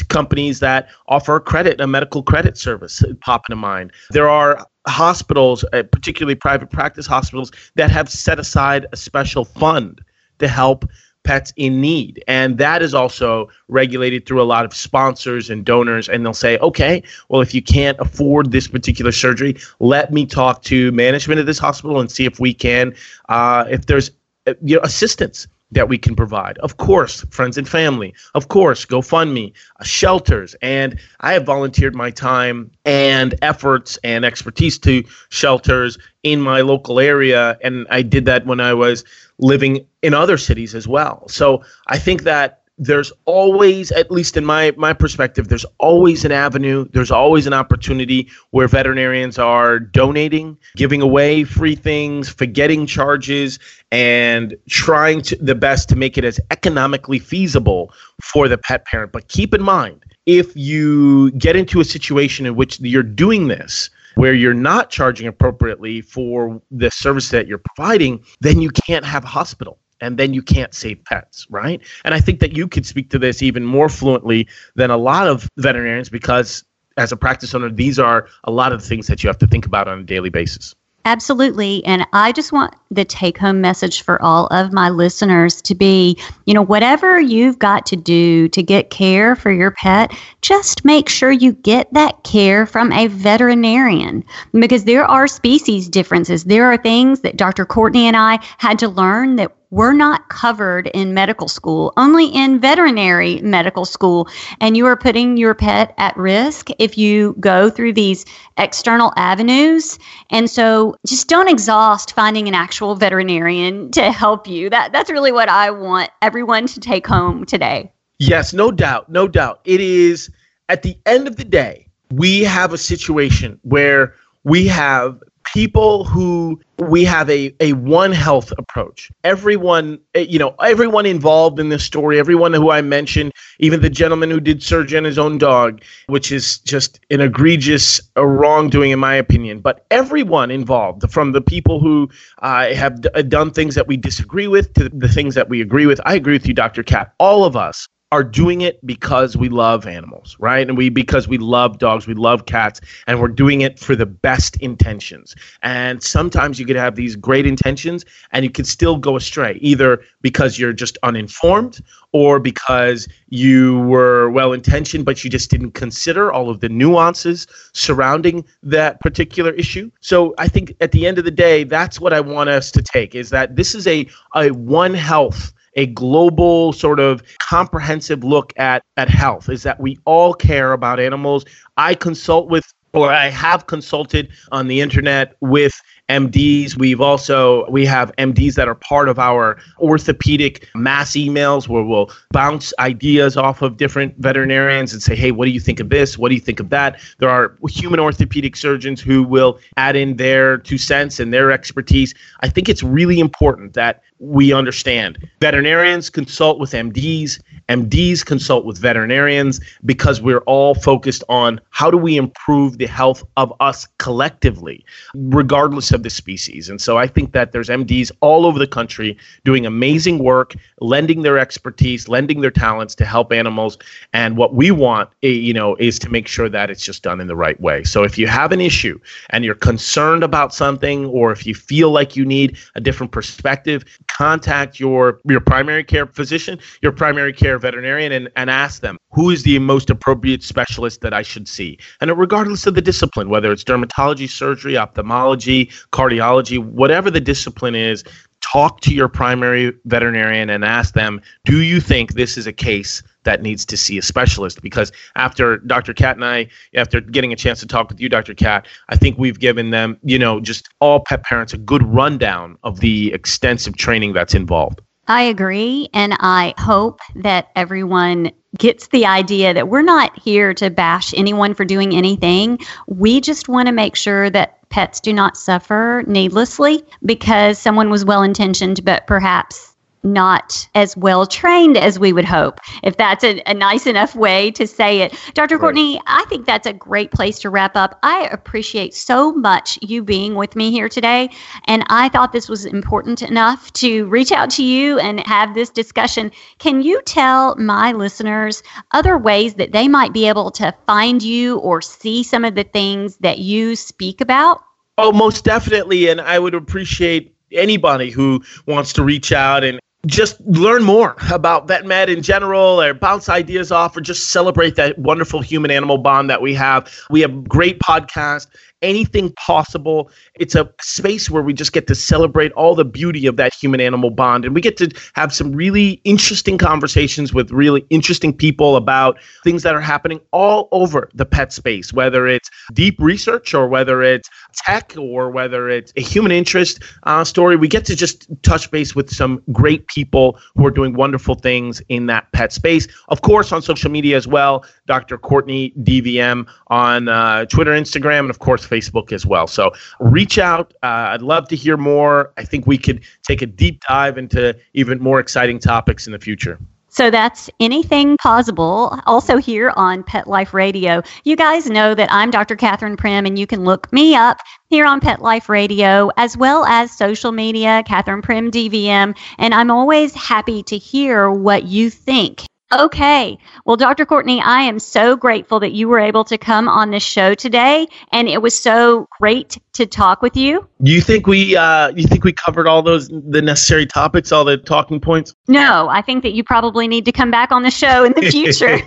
companies 0.09 0.61
that 0.61 0.89
offer 1.09 1.41
credit 1.41 1.81
a 1.81 1.87
medical 1.87 2.23
credit 2.23 2.59
service 2.59 3.03
pop 3.21 3.45
into 3.49 3.57
mind. 3.57 3.93
There 4.11 4.29
are 4.29 4.67
hospitals 4.89 5.65
uh, 5.73 5.83
particularly 5.91 6.35
private 6.35 6.71
practice 6.71 7.07
hospitals 7.07 7.53
that 7.75 7.91
have 7.91 8.09
set 8.09 8.39
aside 8.39 8.87
a 8.93 8.97
special 8.97 9.45
fund 9.45 10.01
to 10.39 10.49
help 10.49 10.85
pets 11.25 11.53
in 11.57 11.81
need. 11.81 12.23
And 12.27 12.57
that 12.59 12.83
is 12.83 12.95
also 12.95 13.51
regulated 13.69 14.25
through 14.25 14.41
a 14.41 14.45
lot 14.45 14.65
of 14.65 14.75
sponsors 14.75 15.51
and 15.51 15.65
donors. 15.65 16.09
And 16.09 16.25
they'll 16.25 16.33
say, 16.33 16.59
okay, 16.59 17.03
well, 17.29 17.43
if 17.43 17.55
you 17.55 17.61
can't 17.61 17.99
afford 18.01 18.51
this 18.51 18.67
particular 18.67 19.13
surgery, 19.13 19.57
let 19.81 20.13
me 20.13 20.25
talk 20.25 20.63
to 20.63 20.91
management 20.93 21.39
of 21.39 21.47
this 21.47 21.59
hospital 21.59 22.01
and 22.01 22.11
see 22.11 22.25
if 22.25 22.41
we 22.41 22.55
can, 22.55 22.95
uh, 23.29 23.67
if 23.69 23.87
there's 23.87 24.11
uh, 24.47 24.55
you 24.63 24.77
know, 24.77 24.83
assistance 24.83 25.47
that 25.71 25.89
we 25.89 25.99
can 25.99 26.17
provide. 26.17 26.59
Of 26.59 26.79
course, 26.79 27.23
friends 27.31 27.59
and 27.59 27.69
family. 27.69 28.15
Of 28.35 28.49
course, 28.49 28.87
GoFundMe, 28.87 29.53
uh, 29.79 29.85
shelters. 29.85 30.55
And 30.63 30.99
I 31.21 31.35
have 31.35 31.45
volunteered 31.45 31.95
my 31.95 32.11
time 32.11 32.71
and 32.85 33.35
efforts 33.43 33.99
and 34.03 34.25
expertise 34.25 34.79
to 34.81 35.05
shelters 35.29 35.99
in 36.23 36.41
my 36.41 36.63
local 36.63 36.99
area. 37.01 37.59
And 37.63 37.87
I 37.91 38.03
did 38.03 38.25
that 38.25 38.47
when 38.47 38.61
I 38.61 38.75
was 38.75 39.05
living 39.39 39.87
in 40.03 40.15
other 40.15 40.39
cities 40.39 40.75
as 40.75 40.89
well. 40.89 41.29
So 41.29 41.63
I 41.87 41.99
think 41.99 42.23
that 42.23 42.58
there's 42.79 43.13
always, 43.25 43.91
at 43.93 44.11
least 44.11 44.37
in 44.37 44.45
my 44.45 44.73
my 44.77 44.93
perspective, 44.93 45.49
there's 45.49 45.67
always 45.79 46.25
an 46.25 46.33
avenue, 46.33 46.87
there's 46.93 47.11
always 47.11 47.47
an 47.47 47.53
opportunity 47.53 48.29
where 48.51 48.69
veterinarians 48.69 49.39
are 49.39 49.79
donating, 49.81 50.57
giving 50.77 51.03
away 51.03 51.45
free 51.45 51.75
things, 51.75 52.29
forgetting 52.29 52.87
charges, 52.87 53.59
and 53.91 54.57
trying 54.69 55.23
to 55.23 55.37
the 55.37 55.55
best 55.55 55.89
to 55.89 55.97
make 55.97 56.17
it 56.17 56.25
as 56.25 56.39
economically 56.51 57.19
feasible 57.19 57.93
for 58.23 58.49
the 58.49 58.59
pet 58.59 58.85
parent. 58.87 59.13
But 59.13 59.29
keep 59.29 59.53
in 59.53 59.63
mind, 59.63 60.05
if 60.27 60.55
you 60.57 61.33
get 61.33 61.57
into 61.57 61.81
a 61.81 61.85
situation 61.85 62.47
in 62.47 62.55
which 62.55 62.81
you're 62.81 63.03
doing 63.03 63.49
this 63.49 63.91
where 64.15 64.35
you're 64.35 64.55
not 64.55 64.91
charging 64.91 65.29
appropriately 65.29 66.01
for 66.01 66.61
the 66.71 66.91
service 66.91 67.31
that 67.31 67.47
you're 67.47 67.63
providing, 67.77 68.25
then 68.41 68.61
you 68.61 68.71
can't 68.71 69.05
have 69.05 69.23
a 69.25 69.29
hospital 69.29 69.79
and 70.01 70.19
then 70.19 70.35
you 70.35 70.43
can't 70.43 70.75
save 70.75 71.03
pets, 71.05 71.47
right? 71.51 71.81
And 72.05 72.15
I 72.15 72.21
think 72.21 72.41
that 72.41 72.57
you 72.57 72.69
could 72.69 72.87
speak 72.87 73.11
to 73.11 73.19
this 73.19 73.43
even 73.43 73.65
more 73.65 73.89
fluently 73.89 74.49
than 74.75 74.91
a 74.91 74.97
lot 74.97 75.27
of 75.27 75.49
veterinarians 75.57 76.09
because 76.09 76.65
as 76.97 77.13
a 77.13 77.17
practice 77.17 77.55
owner, 77.55 77.71
these 77.71 77.99
are 77.99 78.29
a 78.45 78.51
lot 78.51 78.73
of 78.73 78.83
the 78.83 78.89
things 78.89 79.07
that 79.07 79.23
you 79.23 79.29
have 79.29 79.39
to 79.39 79.47
think 79.47 79.67
about 79.67 79.89
on 79.89 80.01
a 80.01 80.05
daily 80.05 80.31
basis. 80.31 80.75
Absolutely. 81.05 81.83
And 81.87 82.07
I 82.13 82.33
just 82.33 82.53
want 82.53 82.75
the 82.91 83.05
take 83.05 83.39
home 83.39 83.63
message 83.63 84.03
for 84.03 84.21
all 84.21 84.47
of 84.49 84.75
my 84.75 84.91
listeners 84.91 85.63
to 85.63 85.75
be 85.75 86.19
you 86.45 86.53
know, 86.53 86.63
whatever 86.63 87.19
you've 87.19 87.59
got 87.59 87.87
to 87.87 87.97
do 87.97 88.49
to 88.51 88.63
get 88.63 88.91
care 88.91 89.35
for 89.35 89.51
your 89.51 89.71
pet, 89.71 90.13
just 90.43 90.85
make 90.85 91.09
sure 91.09 91.31
you 91.31 91.53
get 91.53 91.91
that 91.95 92.25
care 92.25 92.67
from 92.67 92.93
a 92.93 93.07
veterinarian 93.07 94.25
because 94.53 94.85
there 94.85 95.05
are 95.05 95.27
species 95.29 95.89
differences. 95.89 96.45
There 96.45 96.67
are 96.67 96.77
things 96.77 97.21
that 97.21 97.37
Dr. 97.37 97.65
Courtney 97.65 98.07
and 98.07 98.17
I 98.17 98.39
had 98.59 98.79
to 98.81 98.89
learn 98.89 99.37
that 99.37 99.58
were 99.71 99.93
not 99.93 100.29
covered 100.29 100.87
in 100.89 101.15
medical 101.15 101.49
school, 101.49 101.93
only 101.97 102.27
in 102.27 102.59
veterinary 102.59 103.41
medical 103.43 103.85
school. 103.85 104.29
And 104.61 104.77
you 104.77 104.87
are 104.87 104.97
putting 104.97 105.37
your 105.37 105.55
pet 105.55 105.95
at 105.99 106.17
risk 106.17 106.69
if 106.79 106.97
you 106.97 107.37
go 107.41 107.69
through 107.69 107.93
these 107.93 108.25
external 108.57 109.13
avenues. 109.17 109.99
And 110.31 110.49
so 110.49 110.97
just 111.07 111.29
don't 111.29 111.49
exhaust 111.49 112.15
finding 112.15 112.49
an 112.49 112.55
actual 112.55 112.95
veterinarian 112.95 113.91
to 113.93 114.11
help 114.11 114.47
you. 114.47 114.71
That 114.71 114.93
that's 114.93 115.11
really 115.11 115.33
what 115.33 115.49
I 115.49 115.71
want 115.71 116.11
everyone 116.23 116.67
to 116.69 116.81
take 116.81 117.07
home 117.07 117.45
today. 117.45 117.93
Yes, 118.19 118.53
no 118.53 118.73
doubt. 118.73 119.09
No 119.11 119.29
doubt. 119.29 119.61
It 119.65 119.81
is 119.81 120.31
at 120.69 120.83
the 120.83 120.99
end 121.07 121.29
of 121.29 121.37
the 121.37 121.45
day, 121.45 121.87
we 122.11 122.43
have 122.43 122.73
a 122.73 122.79
situation 122.79 123.59
where 123.63 124.15
we 124.45 124.67
have 124.67 125.23
people 125.55 126.05
who 126.05 126.61
we 126.79 127.05
have 127.05 127.29
a, 127.31 127.55
a 127.61 127.73
one 127.75 128.13
health 128.13 128.53
approach. 128.59 129.11
Everyone 129.25 129.99
eh, 130.15 130.21
you 130.29 130.39
know 130.39 130.55
everyone 130.63 131.07
involved 131.07 131.59
in 131.59 131.69
this 131.69 131.85
story 131.85 132.19
everyone 132.19 132.53
who 132.53 132.71
i 132.71 132.81
mentioned 132.81 133.33
even 133.59 133.81
the 133.81 133.91
gentleman 133.91 134.31
who 134.31 134.41
did 134.41 134.63
surgery 134.63 134.99
on 134.99 135.05
his 135.05 135.19
own 135.19 135.39
dog 135.39 135.83
which 136.07 136.31
is 136.31 136.59
just 136.59 137.01
an 137.11 137.21
egregious 137.21 138.01
wrongdoing 138.17 138.91
in 138.91 138.99
my 138.99 139.15
opinion. 139.15 139.61
But 139.61 139.87
everyone 139.91 140.51
involved 140.51 141.11
from 141.11 141.33
the 141.33 141.41
people 141.41 141.81
who 141.81 142.09
uh, 142.43 142.75
have 142.75 143.01
d- 143.01 143.23
done 143.25 143.51
things 143.51 143.75
that 143.75 143.87
we 143.87 143.97
disagree 143.97 144.49
with 144.49 144.73
to 144.75 144.89
the 144.89 145.09
things 145.09 145.35
that 145.35 145.49
we 145.49 145.61
agree 145.61 145.87
with. 145.87 146.01
I 146.05 146.15
agree 146.15 146.35
with 146.35 146.47
you 146.47 146.55
dr 146.55 146.83
cat 146.85 147.13
all 147.19 147.45
of 147.45 147.57
us 147.57 147.89
are 148.11 148.25
doing 148.25 148.63
it 148.63 148.85
because 148.87 149.37
we 149.37 149.51
love 149.51 149.87
animals, 149.87 150.35
right? 150.39 150.67
And 150.67 150.79
we 150.79 150.89
because 150.89 151.29
we 151.29 151.37
love 151.37 151.79
dogs, 151.79 152.07
we 152.07 152.15
love 152.15 152.47
cats, 152.47 152.81
and 153.07 153.21
we're 153.21 153.29
doing 153.29 153.61
it 153.61 153.79
for 153.79 153.95
the 153.95 154.07
best 154.07 154.57
intentions. 154.63 155.35
And 155.63 156.03
sometimes 156.03 156.59
you 156.59 156.65
could 156.65 156.77
have 156.77 156.97
these 156.97 157.17
great 157.17 157.47
intentions 157.47 158.07
and 158.33 158.45
you 158.45 158.51
could 158.51 158.67
still 158.67 158.97
go 158.97 159.17
astray, 159.17 159.59
either 159.61 160.03
because 160.23 160.59
you're 160.59 160.73
just 160.73 160.97
uninformed 161.03 161.83
or 162.13 162.41
because 162.41 163.07
you 163.29 163.81
were 163.81 164.31
well 164.31 164.55
intentioned 164.55 165.05
but 165.05 165.23
you 165.23 165.29
just 165.29 165.51
didn't 165.51 165.73
consider 165.73 166.33
all 166.33 166.49
of 166.49 166.61
the 166.61 166.69
nuances 166.71 167.47
surrounding 167.75 168.43
that 168.63 169.01
particular 169.01 169.53
issue. 169.53 169.91
So 170.01 170.35
I 170.39 170.49
think 170.49 170.75
at 170.81 170.93
the 170.93 171.07
end 171.07 171.19
of 171.19 171.27
the 171.27 171.31
day, 171.31 171.65
that's 171.65 172.01
what 172.01 172.15
I 172.15 172.21
want 172.21 172.49
us 172.49 172.71
to 172.71 172.83
take 172.83 173.15
is 173.15 173.29
that 173.31 173.57
this 173.57 173.75
is 173.75 173.87
a 173.87 174.07
a 174.35 174.51
one 174.51 174.95
health 174.95 175.53
a 175.79 175.87
global 175.87 176.73
sort 176.73 176.99
of 176.99 177.23
comprehensive 177.49 178.25
look 178.25 178.53
at 178.59 178.83
at 178.97 179.09
health 179.09 179.49
is 179.49 179.63
that 179.63 179.79
we 179.79 179.97
all 180.07 180.35
care 180.35 180.73
about 180.73 180.99
animals. 180.99 181.45
I 181.77 181.95
consult 181.95 182.51
with 182.51 182.67
or 182.95 183.13
i 183.13 183.29
have 183.29 183.67
consulted 183.67 184.31
on 184.51 184.67
the 184.67 184.81
internet 184.81 185.35
with 185.41 185.81
MDs. 186.09 186.77
We've 186.77 187.01
also 187.01 187.69
we 187.71 187.85
have 187.85 188.15
MDs 188.17 188.55
that 188.55 188.67
are 188.67 188.75
part 188.75 189.09
of 189.09 189.19
our 189.19 189.59
orthopedic 189.79 190.67
mass 190.75 191.13
emails 191.13 191.69
where 191.69 191.83
we'll 191.83 192.11
bounce 192.31 192.73
ideas 192.79 193.37
off 193.37 193.61
of 193.61 193.77
different 193.77 194.15
veterinarians 194.19 194.93
and 194.93 195.03
say, 195.03 195.15
"Hey, 195.15 195.33
what 195.33 195.45
do 195.45 195.51
you 195.51 195.61
think 195.61 195.81
of 195.81 195.91
this? 195.91 196.17
What 196.17 196.31
do 196.31 196.35
you 196.35 196.41
think 196.41 196.61
of 196.61 196.71
that?" 196.71 196.99
There 197.19 197.29
are 197.29 197.55
human 197.69 198.01
orthopedic 198.01 198.57
surgeons 198.57 199.01
who 199.01 199.23
will 199.23 199.59
add 199.77 199.97
in 199.97 200.17
their 200.17 200.57
two 200.57 200.79
cents 200.79 201.21
and 201.21 201.33
their 201.33 201.53
expertise. 201.53 202.15
I 202.41 202.49
think 202.49 202.69
it's 202.69 202.83
really 202.83 203.21
important 203.21 203.75
that 203.75 204.03
we 204.21 204.53
understand 204.53 205.19
veterinarians 205.41 206.11
consult 206.11 206.59
with 206.59 206.73
MDs, 206.73 207.39
MDs 207.69 208.25
consult 208.25 208.65
with 208.65 208.79
veterinarians 208.79 209.61
because 209.85 210.21
we're 210.21 210.41
all 210.41 210.75
focused 210.75 211.23
on 211.29 211.61
how 211.71 211.91
do 211.91 211.99
we 211.99 212.17
improve 212.17 212.79
the 212.79 212.87
health 212.87 213.23
of 213.37 213.53
us 213.61 213.87
collectively, 213.99 214.85
regardless 215.15 215.93
of 215.93 215.98
the 216.03 216.11
species. 216.11 216.69
And 216.69 216.81
so 216.81 216.99
I 216.99 217.07
think 217.07 217.33
that 217.33 217.53
there's 217.53 217.69
MDs 217.69 218.11
all 218.21 218.47
over 218.47 218.59
the 218.59 218.67
country 218.67 219.17
doing 219.45 219.67
amazing 219.67 220.19
work, 220.19 220.55
lending 220.81 221.23
their 221.23 221.39
expertise, 221.39 222.09
lending 222.09 222.41
their 222.41 222.51
talents 222.51 222.95
to 222.97 223.05
help 223.05 223.33
animals. 223.33 223.79
And 224.13 224.37
what 224.37 224.55
we 224.55 224.71
want, 224.71 225.11
eh, 225.23 225.29
you 225.29 225.53
know, 225.53 225.77
is 225.77 225.99
to 226.01 226.11
make 226.11 226.27
sure 226.27 226.49
that 226.49 226.71
it's 226.71 226.85
just 226.85 227.03
done 227.03 227.21
in 227.21 227.27
the 227.27 227.37
right 227.37 227.61
way. 227.61 227.85
So 227.85 228.05
if 228.05 228.19
you 228.19 228.27
have 228.27 228.53
an 228.53 228.61
issue 228.61 228.99
and 229.31 229.45
you're 229.45 229.55
concerned 229.55 230.23
about 230.23 230.55
something, 230.55 231.07
or 231.07 231.33
if 231.33 231.47
you 231.47 231.55
feel 231.55 231.91
like 231.91 232.17
you 232.17 232.25
need 232.25 232.57
a 232.75 232.81
different 232.81 233.13
perspective, 233.13 233.85
contact 234.09 234.81
your 234.81 235.21
your 235.25 235.41
primary 235.41 235.85
care 235.85 236.07
physician, 236.07 236.59
your 236.83 236.93
primary 236.93 237.33
care 237.33 237.59
veterinarian, 237.59 238.13
and, 238.13 238.29
and 238.37 238.51
ask 238.51 238.81
them 238.81 238.99
who 239.11 239.31
is 239.31 239.43
the 239.43 239.59
most 239.59 239.91
appropriate 239.91 240.43
specialist 240.43 241.01
that 241.01 241.15
I 241.15 241.23
should 241.23 241.49
see. 241.49 241.79
And 242.01 242.17
regardless 242.17 242.67
of 242.67 242.75
the 242.75 242.83
discipline, 242.83 243.31
whether 243.31 243.51
it's 243.51 243.65
dermatology, 243.65 244.29
surgery, 244.29 244.77
ophthalmology, 244.77 245.71
cardiology, 245.93 246.59
whatever 246.59 247.11
the 247.11 247.21
discipline 247.21 247.75
is, 247.75 248.05
talk 248.41 248.81
to 248.81 248.95
your 248.95 249.09
primary 249.09 249.73
veterinarian 249.85 250.49
and 250.51 250.65
ask 250.65 250.95
them, 250.95 251.21
do 251.45 251.63
you 251.63 251.81
think 251.81 252.15
this 252.15 252.39
is 252.39 252.47
a 252.47 252.53
case 252.53 253.03
that 253.25 253.43
needs 253.43 253.65
to 253.67 253.77
see 253.77 253.99
a 253.99 254.03
specialist? 254.03 254.63
Because 254.63 254.93
after 255.17 255.59
Dr. 255.59 255.93
Cat 255.93 256.17
and 256.17 256.25
I, 256.25 256.49
after 256.75 257.01
getting 257.01 257.33
a 257.33 257.37
chance 257.37 257.61
to 257.61 257.67
talk 257.67 257.89
with 257.89 258.01
you, 258.01 258.09
Dr. 258.09 258.35
Cat, 258.35 258.67
I 258.89 258.97
think 258.97 259.19
we've 259.19 259.39
given 259.39 259.71
them, 259.71 259.99
you 260.03 260.19
know, 260.19 260.41
just 260.41 260.69
all 260.81 261.01
pet 261.01 261.25
parents 261.25 261.53
a 261.53 261.59
good 261.59 261.83
rundown 261.83 262.57
of 262.63 262.81
the 262.81 263.13
extensive 263.13 263.77
training 263.77 264.13
that's 264.13 264.35
involved. 264.35 264.81
I 265.09 265.23
agree. 265.23 265.89
And 265.95 266.15
I 266.21 266.55
hope 266.59 267.01
that 267.17 267.49
everyone 267.57 268.31
gets 268.59 268.89
the 268.89 269.07
idea 269.07 269.55
that 269.55 269.69
we're 269.69 269.83
not 269.83 270.19
here 270.19 270.53
to 270.55 270.69
bash 270.69 271.15
anyone 271.15 271.55
for 271.55 271.65
doing 271.65 271.95
anything. 271.95 272.59
We 272.87 273.21
just 273.21 273.49
want 273.49 273.67
to 273.67 273.73
make 273.73 273.97
sure 273.97 274.29
that 274.31 274.58
pets 274.71 275.01
do 275.01 275.13
not 275.13 275.37
suffer 275.37 276.05
needlessly 276.07 276.85
because 277.05 277.59
someone 277.59 277.91
was 277.91 278.05
well 278.05 278.23
intentioned, 278.23 278.85
but 278.85 279.07
perhaps 279.07 279.75
not 280.03 280.69
as 280.75 280.97
well 280.97 281.27
trained 281.27 281.77
as 281.77 281.99
we 281.99 282.13
would 282.13 282.25
hope, 282.25 282.59
if 282.83 282.97
that's 282.97 283.25
a, 283.25 283.43
a 283.47 283.55
nice 283.55 283.87
enough 283.87 284.15
way 284.15 284.51
to 284.53 284.67
say 284.67 285.01
it. 285.01 285.15
Dr. 285.35 285.57
Right. 285.57 285.61
Courtney, 285.61 286.01
I 286.07 286.25
think 286.29 286.47
that's 286.47 286.67
a 286.67 286.73
great 286.73 287.11
place 287.11 287.39
to 287.41 287.51
wrap 287.51 287.77
up. 287.77 287.99
I 288.03 288.29
appreciate 288.31 288.95
so 288.95 289.33
much 289.33 289.79
you 289.83 290.03
being 290.03 290.35
with 290.35 290.57
me 290.57 290.71
here 290.71 290.89
today. 290.89 291.31
And 291.67 291.85
I 291.89 292.09
thought 292.09 292.33
this 292.33 292.49
was 292.49 292.65
important 292.65 293.23
enough 293.23 293.73
to 293.75 294.07
reach 294.07 294.33
out 294.33 294.51
to 294.51 294.65
you 294.65 294.99
and 294.99 295.21
have 295.27 295.55
this 295.55 295.71
discussion. 295.71 296.31
Can 296.59 296.83
you 296.83 297.01
tell 297.03 297.57
my 297.57 297.93
listeners 297.93 298.63
other 298.93 299.19
ways 299.19 299.55
that 299.55 299.73
they 299.73 299.89
might 299.89 300.13
be 300.13 300.29
able 300.29 300.51
to 300.53 300.75
find 300.87 301.23
you 301.23 301.59
or 301.59 301.81
see 301.81 302.23
some 302.23 302.45
of 302.45 302.55
the 302.55 302.65
things 302.65 303.17
that 303.19 303.39
you 303.39 303.77
speak 303.77 304.21
about? 304.21 304.63
Oh, 304.97 305.13
most 305.13 305.45
definitely. 305.45 306.09
And 306.09 306.21
I 306.21 306.39
would 306.39 306.55
appreciate 306.55 307.35
anybody 307.53 308.11
who 308.11 308.43
wants 308.67 308.93
to 308.95 309.03
reach 309.03 309.33
out 309.33 309.65
and 309.65 309.79
just 310.07 310.41
learn 310.43 310.85
more 310.85 311.17
about 311.33 311.67
Vet 311.67 311.85
Med 311.85 312.09
in 312.09 312.23
general 312.23 312.81
or 312.81 312.95
bounce 312.95 313.29
ideas 313.29 313.73
off 313.73 313.97
or 313.97 314.01
just 314.01 314.31
celebrate 314.31 314.77
that 314.77 314.99
wonderful 314.99 315.41
human 315.41 315.71
animal 315.71 315.99
bond 315.99 316.31
that 316.31 316.41
we 316.41 316.55
have. 316.55 316.93
We 317.11 317.21
have 317.21 317.49
great 317.49 317.81
podcast 317.81 318.47
anything 318.83 319.33
possible. 319.33 320.11
It's 320.35 320.55
a 320.55 320.71
space 320.81 321.31
where 321.31 321.43
we 321.43 321.53
just 321.53 321.73
get 321.73 321.87
to 321.89 321.95
celebrate 321.95 322.53
all 322.53 322.75
the 322.75 322.85
beauty 322.85 323.27
of 323.27 323.37
that 323.37 323.55
human 323.55 323.81
animal 323.81 324.11
bond. 324.11 324.45
And 324.45 324.55
we 324.55 324.61
get 324.61 324.77
to 324.79 324.91
have 325.15 325.33
some 325.35 325.53
really 325.53 326.01
interesting 326.05 326.59
conversations 326.59 327.35
with 327.35 327.51
really 327.51 327.85
interesting 327.91 328.33
people 328.33 328.77
about 328.77 329.19
things 329.45 329.63
that 329.63 329.75
are 329.75 329.81
happening 329.81 330.21
all 330.33 330.69
over 330.73 331.09
the 331.15 331.27
pet 331.27 331.53
space, 331.53 331.93
whether 331.93 332.27
it's 332.27 332.51
deep 332.73 332.97
research 333.01 333.55
or 333.55 333.69
whether 333.69 334.03
it's 334.03 334.29
tech 334.55 334.95
or 334.99 335.31
whether 335.31 335.69
it's 335.69 335.93
a 335.97 336.01
human 336.01 336.33
interest 336.33 336.81
uh, 337.05 337.25
story. 337.25 337.57
We 337.57 337.69
get 337.69 337.85
to 337.87 337.97
just 337.97 338.27
touch 338.43 338.71
base 338.71 338.95
with 338.95 339.11
some 339.11 339.43
great 339.53 339.87
people 339.89 340.39
who 340.55 340.67
are 340.67 340.71
doing 340.71 340.95
wonderful 340.95 341.35
things 341.35 341.83
in 341.89 342.07
that 342.07 342.31
pet 342.33 342.53
space. 342.53 342.87
Of 343.09 343.23
course, 343.23 343.53
on 343.53 343.63
social 343.63 343.91
media 343.91 344.17
as 344.17 344.27
well, 344.27 344.65
Dr. 344.87 345.19
Courtney 345.19 345.73
DVM 345.83 346.47
on 346.69 347.09
uh, 347.09 347.45
Twitter, 347.47 347.73
Instagram, 347.73 348.21
and 348.21 348.31
of 348.31 348.39
course, 348.39 348.65
Facebook 348.69 349.13
as 349.13 349.25
well. 349.25 349.47
So 349.47 349.73
reach 350.01 350.39
out. 350.39 350.75
Uh, 350.83 351.13
I'd 351.13 351.23
love 351.23 351.49
to 351.49 351.57
hear 351.57 351.77
more. 351.77 352.33
I 352.37 352.45
think 352.45 352.67
we 352.67 352.79
could 352.79 353.03
take 353.23 353.43
a 353.43 353.47
deep 353.47 353.83
dive 353.89 354.19
into 354.19 354.57
even 354.75 355.01
more 355.01 355.21
exciting 355.21 355.59
topics 355.59 356.07
in 356.07 356.13
the 356.13 356.19
future. 356.19 356.59
So 356.91 357.11
that's 357.11 357.51
anything 357.61 358.17
possible. 358.17 358.99
Also, 359.07 359.37
here 359.37 359.73
on 359.77 360.03
Pet 360.03 360.27
Life 360.27 360.55
Radio. 360.55 361.03
You 361.25 361.37
guys 361.37 361.67
know 361.69 361.95
that 361.95 362.09
I'm 362.11 362.31
Dr. 362.31 362.57
Katherine 362.57 362.97
Primm, 362.97 363.27
and 363.27 363.39
you 363.39 363.47
can 363.47 363.65
look 363.65 363.93
me 363.93 364.15
up 364.15 364.39
here 364.71 364.87
on 364.87 364.99
Pet 364.99 365.21
Life 365.21 365.49
Radio 365.49 366.11
as 366.17 366.37
well 366.37 366.65
as 366.65 366.91
social 366.91 367.31
media, 367.31 367.83
Katherine 367.87 368.23
Primm 368.23 368.51
DVM. 368.51 369.17
And 369.39 369.55
I'm 369.55 369.71
always 369.71 370.15
happy 370.15 370.63
to 370.65 370.79
hear 370.79 371.31
what 371.31 371.65
you 371.65 371.91
think. 371.91 372.45
Okay. 372.73 373.39
Well, 373.65 373.77
Dr. 373.77 374.05
Courtney, 374.05 374.43
I 374.43 374.63
am 374.63 374.79
so 374.79 375.17
grateful 375.17 375.59
that 375.61 375.73
you 375.73 375.89
were 375.89 375.99
able 375.99 376.25
to 376.25 376.37
come 376.37 376.69
on 376.69 376.91
the 376.91 377.01
show 377.01 377.35
today, 377.35 377.87
and 378.13 378.29
it 378.29 378.43
was 378.43 378.59
so 378.59 379.09
great 379.19 379.59
to 379.73 379.87
talk 379.87 380.21
with 380.21 380.37
you. 380.37 380.69
You 380.81 381.01
think 381.01 381.27
we 381.27 381.57
uh, 381.57 381.89
you 381.91 382.07
think 382.07 382.25
we 382.25 382.35
covered 382.35 382.67
all 382.67 382.83
those 382.83 383.09
the 383.09 383.41
necessary 383.41 383.87
topics, 383.87 384.33
all 384.33 384.45
the 384.45 384.59
talking 384.59 385.01
points? 385.01 385.35
No, 385.47 385.89
I 385.89 386.03
think 386.03 386.23
that 386.25 386.33
you 386.33 386.45
probably 386.45 386.89
need 386.89 387.07
to 387.07 387.13
come 387.13 387.31
back 387.31 387.53
on 387.53 387.63
the 387.63 387.71
show 387.71 388.05
in 388.05 388.13
the 388.13 388.31
future. 388.31 388.79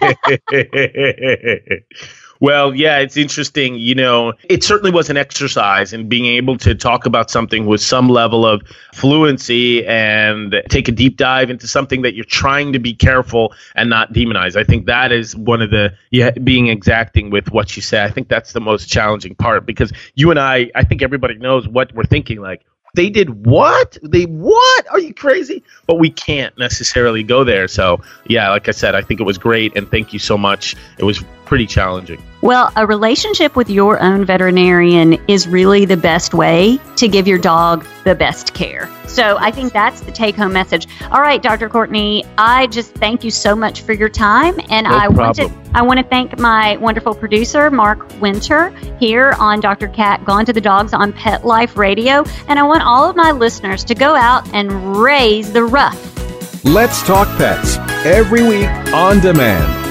Well, 2.42 2.74
yeah, 2.74 2.98
it's 2.98 3.18
interesting. 3.18 3.76
You 3.76 3.94
know, 3.94 4.34
it 4.50 4.64
certainly 4.64 4.92
was 4.92 5.12
an 5.12 5.16
exercise 5.16 5.94
in 5.94 6.10
being 6.10 6.26
able 6.26 6.58
to 6.58 6.74
talk 6.74 7.06
about 7.06 7.30
something 7.30 7.68
with 7.68 7.82
some 7.82 8.10
level 8.10 8.48
of 8.48 8.64
fluency 8.96 9.86
and 9.86 10.60
take 10.68 10.88
a 10.88 10.92
deep 10.92 11.18
dive 11.18 11.52
into 11.52 11.68
something 11.68 12.02
that 12.02 12.16
you're 12.16 12.26
trying 12.26 12.74
to 12.74 12.80
be 12.80 12.96
careful 12.96 13.54
and 13.76 13.92
not 13.92 14.12
demonize. 14.12 14.56
I 14.56 14.64
think 14.64 14.88
that 14.88 15.12
is 15.12 15.36
one 15.36 15.62
of 15.62 15.70
the 15.70 15.94
yeah, 16.10 16.32
being 16.32 16.68
exacting 16.68 17.30
with 17.30 17.52
what 17.52 17.76
you 17.76 17.84
say. 17.84 18.04
I 18.04 18.10
think 18.10 18.28
that's 18.28 18.54
the 18.54 18.62
most 18.62 18.90
challenging 18.90 19.36
part 19.36 19.68
because 19.68 19.94
you 20.16 20.32
and 20.32 20.40
I, 20.40 20.72
I 20.74 20.84
think 20.84 21.04
everybody 21.04 21.36
knows 21.36 21.68
what 21.68 21.94
we're 21.94 22.06
thinking. 22.06 22.42
Like, 22.42 22.66
they 22.96 23.12
did 23.12 23.46
what? 23.46 24.00
They 24.02 24.24
what? 24.24 24.90
Are 24.90 25.00
you 25.00 25.14
crazy? 25.14 25.64
But 25.86 26.00
we 26.00 26.10
can't 26.10 26.58
necessarily 26.58 27.22
go 27.22 27.44
there. 27.44 27.68
So, 27.68 28.02
yeah, 28.26 28.50
like 28.50 28.68
I 28.68 28.72
said, 28.72 28.96
I 28.96 29.02
think 29.02 29.20
it 29.20 29.24
was 29.24 29.38
great. 29.38 29.78
And 29.78 29.90
thank 29.90 30.12
you 30.12 30.20
so 30.20 30.40
much. 30.40 30.76
It 30.98 31.04
was 31.04 31.24
pretty 31.52 31.68
challenging. 31.68 32.24
Well, 32.40 32.72
a 32.78 32.88
relationship 32.88 33.58
with 33.58 33.70
your 33.70 34.02
own 34.02 34.24
veterinarian 34.24 35.22
is 35.28 35.50
really 35.50 35.84
the 35.84 35.98
best 35.98 36.34
way 36.34 36.80
to 36.96 37.10
give 37.10 37.28
your 37.28 37.40
dog 37.40 37.86
the 38.06 38.16
best 38.16 38.54
care. 38.54 38.90
So 39.06 39.36
I 39.38 39.52
think 39.52 39.74
that's 39.74 40.00
the 40.00 40.14
take 40.14 40.38
home 40.38 40.54
message. 40.54 40.88
All 41.12 41.20
right, 41.20 41.42
Dr. 41.42 41.68
Courtney, 41.68 42.24
I 42.38 42.68
just 42.68 42.94
thank 42.94 43.26
you 43.26 43.32
so 43.32 43.54
much 43.54 43.82
for 43.82 43.92
your 43.92 44.08
time. 44.08 44.62
And 44.70 44.88
no 44.88 44.92
I 44.92 45.10
want 45.10 45.36
to 45.36 45.52
I 45.74 45.82
want 45.82 46.00
to 46.00 46.06
thank 46.06 46.40
my 46.40 46.78
wonderful 46.78 47.14
producer, 47.14 47.70
Mark 47.70 48.10
Winter, 48.22 48.70
here 48.98 49.36
on 49.38 49.60
Dr. 49.60 49.90
Cat 49.90 50.24
Gone 50.24 50.46
to 50.46 50.54
the 50.54 50.62
Dogs 50.62 50.94
on 50.94 51.12
Pet 51.12 51.46
Life 51.46 51.76
Radio. 51.76 52.24
And 52.48 52.60
I 52.60 52.64
want 52.64 52.84
all 52.84 53.10
of 53.10 53.18
my 53.18 53.32
listeners 53.32 53.84
to 53.84 53.94
go 53.94 54.16
out 54.16 54.48
and 54.54 54.96
raise 54.96 55.52
the 55.52 55.66
ruff. 55.66 56.64
Let's 56.64 57.06
talk 57.06 57.28
pets 57.38 57.76
every 58.06 58.42
week 58.42 58.70
on 58.94 59.20
demand 59.20 59.91